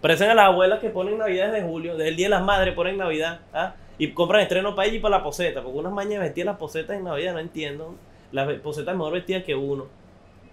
Parecen 0.00 0.30
a 0.30 0.34
las 0.34 0.46
abuelas 0.46 0.80
que 0.80 0.90
ponen 0.90 1.18
Navidad 1.18 1.52
desde 1.52 1.64
julio. 1.64 1.96
Desde 1.96 2.08
el 2.08 2.16
Día 2.16 2.26
de 2.26 2.30
las 2.30 2.42
Madres 2.42 2.74
ponen 2.74 2.98
Navidad. 2.98 3.42
¿ah? 3.54 3.76
Y 3.96 4.10
compran 4.10 4.42
estreno 4.42 4.74
para 4.74 4.88
ella 4.88 4.96
y 4.96 5.00
para 5.00 5.18
la 5.18 5.22
poseta. 5.22 5.62
Porque 5.62 5.78
unas 5.78 5.92
mañas 5.92 6.20
vestían 6.20 6.46
las 6.46 6.56
posetas 6.56 6.96
en 6.96 7.04
Navidad, 7.04 7.34
no 7.34 7.38
entiendo. 7.38 7.94
Las 8.32 8.52
posetas 8.58 8.96
mejor 8.96 9.12
vestidas 9.12 9.44
que 9.44 9.54
uno. 9.54 9.86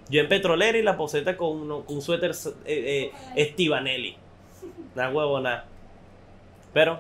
Yo 0.10 0.22
en 0.22 0.28
petrolera 0.28 0.78
y 0.78 0.82
la 0.82 0.98
poseta 0.98 1.38
con, 1.38 1.72
un 1.72 2.02
suéter 2.02 2.32
eh, 2.32 2.56
eh, 2.66 3.12
Estivanelli. 3.36 4.18
Nada 4.96 5.12
huevo, 5.12 5.40
nada. 5.40 5.66
Pero, 6.74 7.00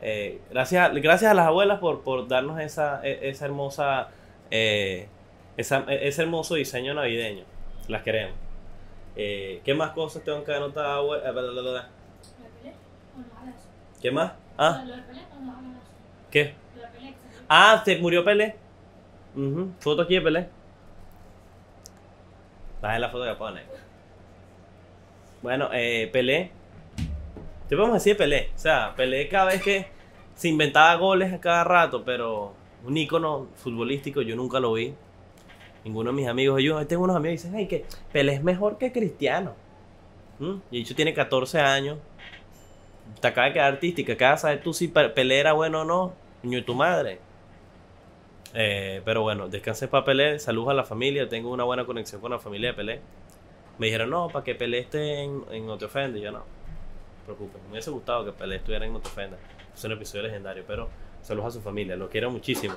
eh, 0.00 0.40
gracias, 0.50 0.94
gracias 0.94 1.30
a 1.30 1.34
las 1.34 1.46
abuelas 1.46 1.80
por, 1.80 2.02
por 2.02 2.28
darnos 2.28 2.58
esa, 2.60 3.00
e, 3.06 3.28
esa 3.28 3.44
hermosa. 3.44 4.08
Eh, 4.50 5.06
esa, 5.58 5.84
e, 5.88 6.08
ese 6.08 6.22
hermoso 6.22 6.54
diseño 6.54 6.94
navideño. 6.94 7.44
Las 7.88 8.02
queremos. 8.02 8.34
¿Qué 9.14 9.74
más 9.76 9.92
cosas 9.92 10.22
tengo 10.24 10.44
que 10.44 10.52
anotar? 10.52 11.00
¿Qué 14.00 14.10
más? 14.10 14.32
¿Ah? 14.58 14.84
¿Qué? 16.30 16.54
Ah, 17.48 17.82
se 17.84 17.96
murió 17.96 18.24
Pelé. 18.24 18.56
Foto 19.80 20.02
aquí 20.02 20.14
de 20.14 20.20
Pelé. 20.20 20.48
Baja 22.86 23.00
la 23.00 23.08
foto 23.08 23.24
que 23.24 23.34
pone. 23.34 23.62
Bueno, 25.42 25.70
eh, 25.72 26.08
Pelé. 26.12 26.52
Te 27.68 27.74
podemos 27.74 27.94
decir 27.94 28.16
Pelé. 28.16 28.50
O 28.54 28.58
sea, 28.58 28.94
Pelé 28.94 29.28
cada 29.28 29.46
vez 29.46 29.60
que 29.60 29.86
se 30.36 30.46
inventaba 30.46 30.94
goles 30.94 31.32
a 31.32 31.40
cada 31.40 31.64
rato, 31.64 32.04
pero 32.04 32.54
un 32.84 32.96
ícono 32.96 33.48
futbolístico 33.56 34.22
yo 34.22 34.36
nunca 34.36 34.60
lo 34.60 34.74
vi. 34.74 34.94
Ninguno 35.84 36.10
de 36.10 36.16
mis 36.16 36.28
amigos, 36.28 36.62
yo 36.62 36.86
tengo 36.86 37.02
unos 37.02 37.16
amigos 37.16 37.42
que 37.42 37.48
dicen, 37.48 37.58
hey, 37.58 37.66
que 37.66 37.84
Pelé 38.12 38.34
es 38.34 38.44
mejor 38.44 38.78
que 38.78 38.92
Cristiano. 38.92 39.54
¿Mm? 40.38 40.54
Y 40.70 40.78
dicho 40.78 40.94
tiene 40.94 41.12
14 41.12 41.58
años. 41.58 41.98
Te 43.20 43.26
acaba 43.26 43.48
de 43.48 43.54
quedar 43.54 43.72
artística. 43.72 44.12
Acá 44.12 44.36
sabes 44.36 44.62
tú 44.62 44.72
si 44.72 44.86
Pelé 44.86 45.40
era 45.40 45.54
bueno 45.54 45.80
o 45.80 45.84
no. 45.84 46.12
Niño 46.44 46.64
tu 46.64 46.76
madre. 46.76 47.18
Eh, 48.58 49.02
pero 49.04 49.20
bueno, 49.20 49.48
descansé 49.50 49.86
para 49.86 50.06
Pelé, 50.06 50.38
saludos 50.38 50.70
a 50.70 50.74
la 50.74 50.84
familia, 50.84 51.28
tengo 51.28 51.50
una 51.50 51.64
buena 51.64 51.84
conexión 51.84 52.22
con 52.22 52.30
la 52.30 52.38
familia 52.38 52.70
de 52.70 52.74
Pelé. 52.74 53.00
Me 53.78 53.86
dijeron, 53.88 54.08
no, 54.08 54.28
para 54.28 54.42
que 54.46 54.54
Pelé 54.54 54.78
esté 54.78 55.22
en, 55.22 55.44
en 55.50 55.66
No 55.66 55.74
Ofende. 55.74 56.22
yo 56.22 56.32
no, 56.32 56.38
no 56.38 56.44
preocupen, 57.26 57.60
me 57.64 57.72
hubiese 57.72 57.90
gustado 57.90 58.24
que 58.24 58.32
Pelé 58.32 58.56
estuviera 58.56 58.86
en 58.86 58.94
No 58.94 59.00
Te 59.00 59.08
Ofenda. 59.08 59.36
Es 59.74 59.84
un 59.84 59.92
episodio 59.92 60.22
legendario, 60.22 60.64
pero 60.66 60.88
saludos 61.20 61.48
a 61.48 61.50
su 61.58 61.60
familia, 61.60 61.96
lo 61.96 62.08
quiero 62.08 62.30
muchísimo. 62.30 62.74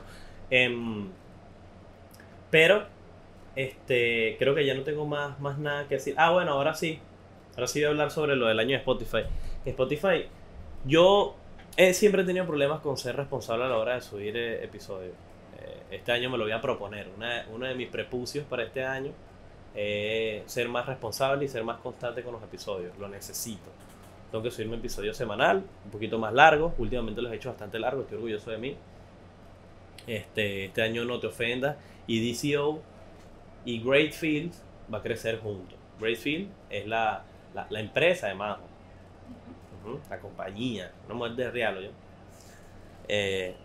Em, 0.50 1.08
pero, 2.52 2.86
este, 3.56 4.36
creo 4.38 4.54
que 4.54 4.66
ya 4.66 4.74
no 4.74 4.82
tengo 4.82 5.06
más, 5.06 5.40
más 5.40 5.60
nada 5.60 5.88
que 5.88 5.96
decir. 5.96 6.14
Ah, 6.18 6.32
bueno, 6.32 6.52
ahora 6.52 6.74
sí. 6.76 7.00
Ahora 7.56 7.68
sí 7.68 7.80
voy 7.80 7.86
a 7.86 7.90
hablar 7.92 8.12
sobre 8.12 8.36
lo 8.36 8.48
del 8.48 8.60
año 8.60 8.72
de 8.72 8.78
Spotify. 8.78 9.24
Spotify, 9.64 10.26
yo 10.84 11.38
he 11.78 11.94
siempre 11.94 12.26
tenido 12.26 12.46
problemas 12.46 12.82
con 12.82 12.98
ser 12.98 13.16
responsable 13.16 13.64
a 13.64 13.70
la 13.70 13.78
hora 13.78 13.96
de 13.96 14.02
subir 14.02 14.36
eh, 14.36 14.62
episodios 14.62 15.29
este 15.92 16.12
año 16.12 16.30
me 16.30 16.38
lo 16.38 16.44
voy 16.44 16.54
a 16.54 16.62
proponer. 16.62 17.08
uno 17.52 17.66
de 17.66 17.76
mis 17.76 17.88
prepucios 17.88 18.46
para 18.46 18.64
este 18.64 18.84
año 18.84 19.12
es 19.76 20.52
ser 20.52 20.68
más 20.70 20.86
responsable 20.86 21.46
y 21.46 21.48
ser 21.48 21.64
más 21.64 21.80
constante 21.80 22.24
con 22.24 22.34
los 22.34 22.44
episodios. 22.44 22.98
Lo 22.98 23.08
necesito. 23.08 23.70
Tengo 24.32 24.44
que 24.44 24.52
subirme 24.52 24.76
episodio 24.78 25.14
semanal, 25.14 25.64
un 25.86 25.92
poquito 25.92 26.20
más 26.20 26.34
largo. 26.34 26.74
Últimamente 26.78 27.22
los 27.22 27.32
he 27.32 27.36
hecho 27.36 27.50
bastante 27.50 27.80
largos, 27.80 28.04
estoy 28.04 28.18
orgulloso 28.18 28.52
de 28.52 28.58
mí. 28.58 28.76
Este, 30.06 30.66
este 30.66 30.82
año 30.82 31.06
no 31.06 31.20
te 31.20 31.28
ofendas. 31.28 31.78
Y 32.08 32.34
DCO 32.34 32.82
y 33.66 33.82
Greatfield 33.82 34.54
va 34.94 35.00
a 35.00 35.02
crecer 35.02 35.40
juntos. 35.40 35.78
Greatfield 36.00 36.50
es 36.70 36.88
la, 36.88 37.24
la, 37.54 37.68
la 37.70 37.80
empresa 37.80 38.28
de 38.28 38.36
Majo. 38.36 38.64
La 40.10 40.20
compañía, 40.20 40.92
no 41.08 41.16
mujer 41.16 41.36
de 41.36 41.52
real, 41.52 41.82
yo. 41.82 41.90
Eh, 43.08 43.56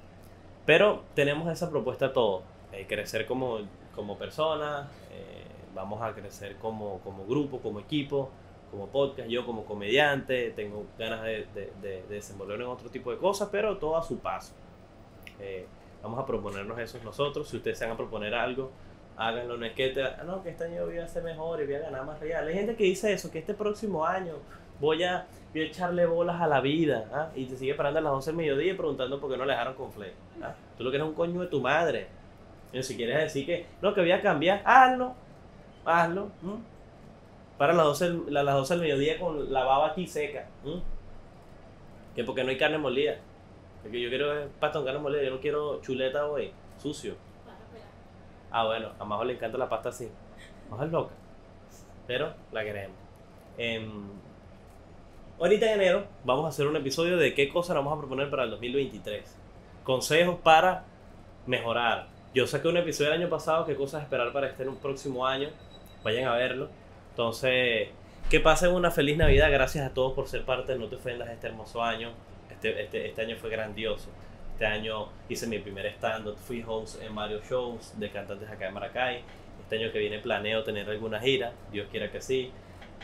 pero 0.67 1.03
tenemos 1.15 1.51
esa 1.53 1.71
propuesta 1.71 2.13
todos. 2.13 2.43
eh, 2.73 2.87
crecer 2.89 3.27
como, 3.27 3.59
como 3.95 4.19
personas, 4.19 4.89
eh, 5.13 5.45
vamos 5.75 6.03
a 6.03 6.13
crecer 6.13 6.57
como, 6.57 6.99
como 7.01 7.25
grupo, 7.25 7.61
como 7.61 7.79
equipo, 7.81 8.31
como 8.71 8.89
podcast, 8.89 9.29
yo 9.29 9.47
como 9.47 9.65
comediante, 9.65 10.51
tengo 10.51 10.85
ganas 10.99 11.23
de, 11.23 11.47
de, 11.55 11.73
de- 11.81 12.03
de 12.03 12.15
desenvolverme 12.17 12.65
en 12.65 12.71
otro 12.71 12.91
tipo 12.91 13.13
de 13.13 13.19
cosas, 13.19 13.49
pero 13.53 13.77
todo 13.79 13.97
a 13.97 14.03
su 14.03 14.19
paso. 14.19 14.53
Eh, 15.39 15.67
vamos 16.03 16.19
a 16.19 16.27
proponernos 16.27 16.77
eso 16.79 16.99
nosotros. 17.05 17.49
Si 17.49 17.57
ustedes 17.59 17.79
se 17.79 17.85
van 17.85 17.95
a 17.95 17.97
proponer 17.97 18.35
algo, 18.35 18.73
háganlo. 19.17 19.57
No 19.57 19.65
es 19.67 19.73
que, 19.75 19.95
ah, 20.03 20.25
no, 20.25 20.43
que 20.43 20.49
este 20.51 20.65
año 20.65 20.87
voy 20.87 20.99
a 20.99 21.07
ser 21.07 21.23
mejor 21.23 21.61
y 21.63 21.67
voy 21.67 21.75
a 21.77 21.81
ganar 21.81 22.05
más 22.05 22.19
real. 22.19 22.49
Hay 22.49 22.55
gente 22.55 22.75
que 22.75 22.83
dice 22.85 23.13
eso, 23.13 23.31
que 23.31 23.39
este 23.39 23.55
próximo 23.55 24.05
año 24.05 24.35
voy 24.81 25.03
a, 25.05 25.27
voy 25.53 25.63
a 25.63 25.65
echarle 25.67 26.07
bolas 26.07 26.41
a 26.41 26.47
la 26.47 26.61
vida. 26.61 27.09
¿ah? 27.13 27.29
Y 27.35 27.47
te 27.47 27.57
sigue 27.57 27.75
parando 27.75 27.99
a 28.01 28.03
las 28.03 28.13
11 28.13 28.31
del 28.31 28.37
mediodía 28.37 28.73
y 28.73 28.77
preguntando 28.77 29.21
por 29.21 29.31
qué 29.31 29.37
no 29.37 29.45
le 29.45 29.53
dejaron 29.53 29.75
con 29.75 29.93
Flake. 29.93 30.15
¿ah? 30.43 30.55
Tú 30.77 30.85
lo 30.85 30.91
que 30.91 30.97
eres 30.97 31.09
un 31.09 31.15
coño 31.15 31.41
de 31.41 31.47
tu 31.49 31.61
madre. 31.61 32.07
Si 32.81 32.97
quieres 32.97 33.19
decir 33.23 33.47
que 33.47 33.67
no, 33.81 33.95
que 33.95 34.01
voy 34.01 34.11
a 34.13 34.21
cambiar, 34.21 34.61
hazlo. 34.65 35.15
Hazlo. 35.85 36.29
Para 37.57 37.73
las 37.73 37.85
12, 37.87 38.11
del- 38.11 38.37
a 38.37 38.43
las 38.43 38.55
12 38.57 38.75
del 38.75 38.81
mediodía 38.83 39.19
con 39.21 39.53
la 39.53 39.63
baba 39.65 39.89
aquí 39.89 40.07
seca. 40.09 40.47
Que 42.17 42.25
porque 42.25 42.43
no 42.43 42.51
hay 42.51 42.59
carne 42.59 42.79
molida. 42.79 43.17
Porque 43.83 44.01
yo 44.01 44.09
quiero 44.09 44.37
eh, 44.41 44.49
pasta 44.59 44.79
con 44.79 44.87
carne 44.87 45.01
molida, 45.01 45.23
yo 45.23 45.31
no 45.31 45.41
quiero 45.41 45.81
chuleta 45.83 46.27
hoy, 46.27 46.51
sucio. 46.79 47.15
Ah, 48.51 48.65
bueno, 48.67 48.91
a 48.99 49.05
Majo 49.05 49.25
le 49.25 49.35
encanta 49.35 49.59
la 49.59 49.69
pasta 49.69 49.91
así. 49.91 50.09
Majo 50.71 50.85
es 50.85 50.91
loca. 50.91 51.15
Pero 52.07 52.33
la 52.53 52.65
queremos. 52.65 52.97
Em, 53.59 54.05
ahorita 55.39 55.67
en 55.67 55.81
enero 55.81 56.07
vamos 56.25 56.45
a 56.45 56.49
hacer 56.49 56.67
un 56.67 56.77
episodio 56.77 57.17
de 57.17 57.35
qué 57.35 57.49
cosas 57.49 57.77
vamos 57.77 57.93
a 57.93 57.99
proponer 57.99 58.31
para 58.31 58.45
el 58.45 58.51
2023. 58.51 59.37
Consejos 59.83 60.39
para 60.43 60.85
mejorar. 61.47 62.09
Yo 62.35 62.47
saqué 62.47 62.69
un 62.69 62.77
episodio 62.77 63.13
el 63.13 63.21
año 63.21 63.29
pasado, 63.29 63.67
qué 63.67 63.77
cosas 63.77 64.03
esperar 64.03 64.33
para 64.33 64.49
este 64.49 64.63
en 64.63 64.71
un 64.71 64.77
próximo 64.77 65.27
año. 65.27 65.51
Vayan 66.03 66.27
a 66.29 66.35
verlo. 66.35 66.69
Entonces, 67.11 67.89
que 68.31 68.41
pasen 68.41 68.73
una 68.73 68.91
feliz 68.91 69.17
Navidad. 69.17 69.51
Gracias 69.51 69.87
a 69.87 69.95
todos 69.95 70.15
por 70.15 70.27
ser 70.29 70.45
parte 70.45 70.73
de 70.73 70.79
No 70.79 70.89
Te 70.89 70.97
Ofendas 70.97 71.29
este 71.29 71.47
hermoso 71.47 71.83
año. 71.83 72.11
Este, 72.51 72.83
este, 72.83 73.09
este 73.09 73.23
año 73.23 73.37
fue 73.37 73.51
grandioso. 73.51 74.09
Este 74.53 74.67
año 74.67 75.09
hice 75.29 75.47
mi 75.47 75.59
primer 75.59 75.87
stand-up, 75.87 76.37
fui 76.37 76.65
host 76.67 77.03
en 77.03 77.15
varios 77.15 77.45
shows 77.49 77.99
de 77.99 78.11
cantantes 78.11 78.49
acá 78.49 78.69
en 78.69 78.75
Maracay. 78.75 79.23
Este 79.61 79.77
año 79.77 79.93
que 79.93 79.99
viene 79.99 80.19
planeo 80.19 80.63
tener 80.63 80.89
alguna 80.89 81.21
gira, 81.21 81.53
Dios 81.73 81.89
quiera 81.91 82.11
que 82.11 82.21
sí, 82.21 82.53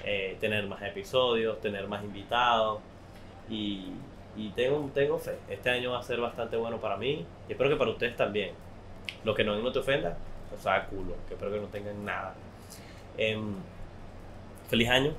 eh, 0.04 0.36
tener 0.40 0.66
más 0.66 0.82
episodios, 0.82 1.60
tener 1.60 1.86
más 1.86 2.02
invitados 2.02 2.80
y, 3.48 3.92
y 4.36 4.50
tengo, 4.50 4.90
tengo 4.94 5.18
fe. 5.18 5.36
Este 5.48 5.70
año 5.70 5.92
va 5.92 6.00
a 6.00 6.02
ser 6.02 6.20
bastante 6.20 6.56
bueno 6.56 6.78
para 6.78 6.96
mí 6.96 7.26
y 7.48 7.52
espero 7.52 7.70
que 7.70 7.76
para 7.76 7.90
ustedes 7.90 8.16
también. 8.16 8.52
Los 9.24 9.36
que 9.36 9.44
no, 9.44 9.56
no 9.56 9.72
te 9.72 9.80
ofendan, 9.80 10.14
o 10.56 10.60
sea, 10.60 10.86
culo, 10.86 11.14
que 11.26 11.34
espero 11.34 11.52
que 11.52 11.60
no 11.60 11.66
tengan 11.66 12.04
nada. 12.04 12.34
Em, 13.18 13.54
feliz 14.68 14.88
año, 14.88 15.14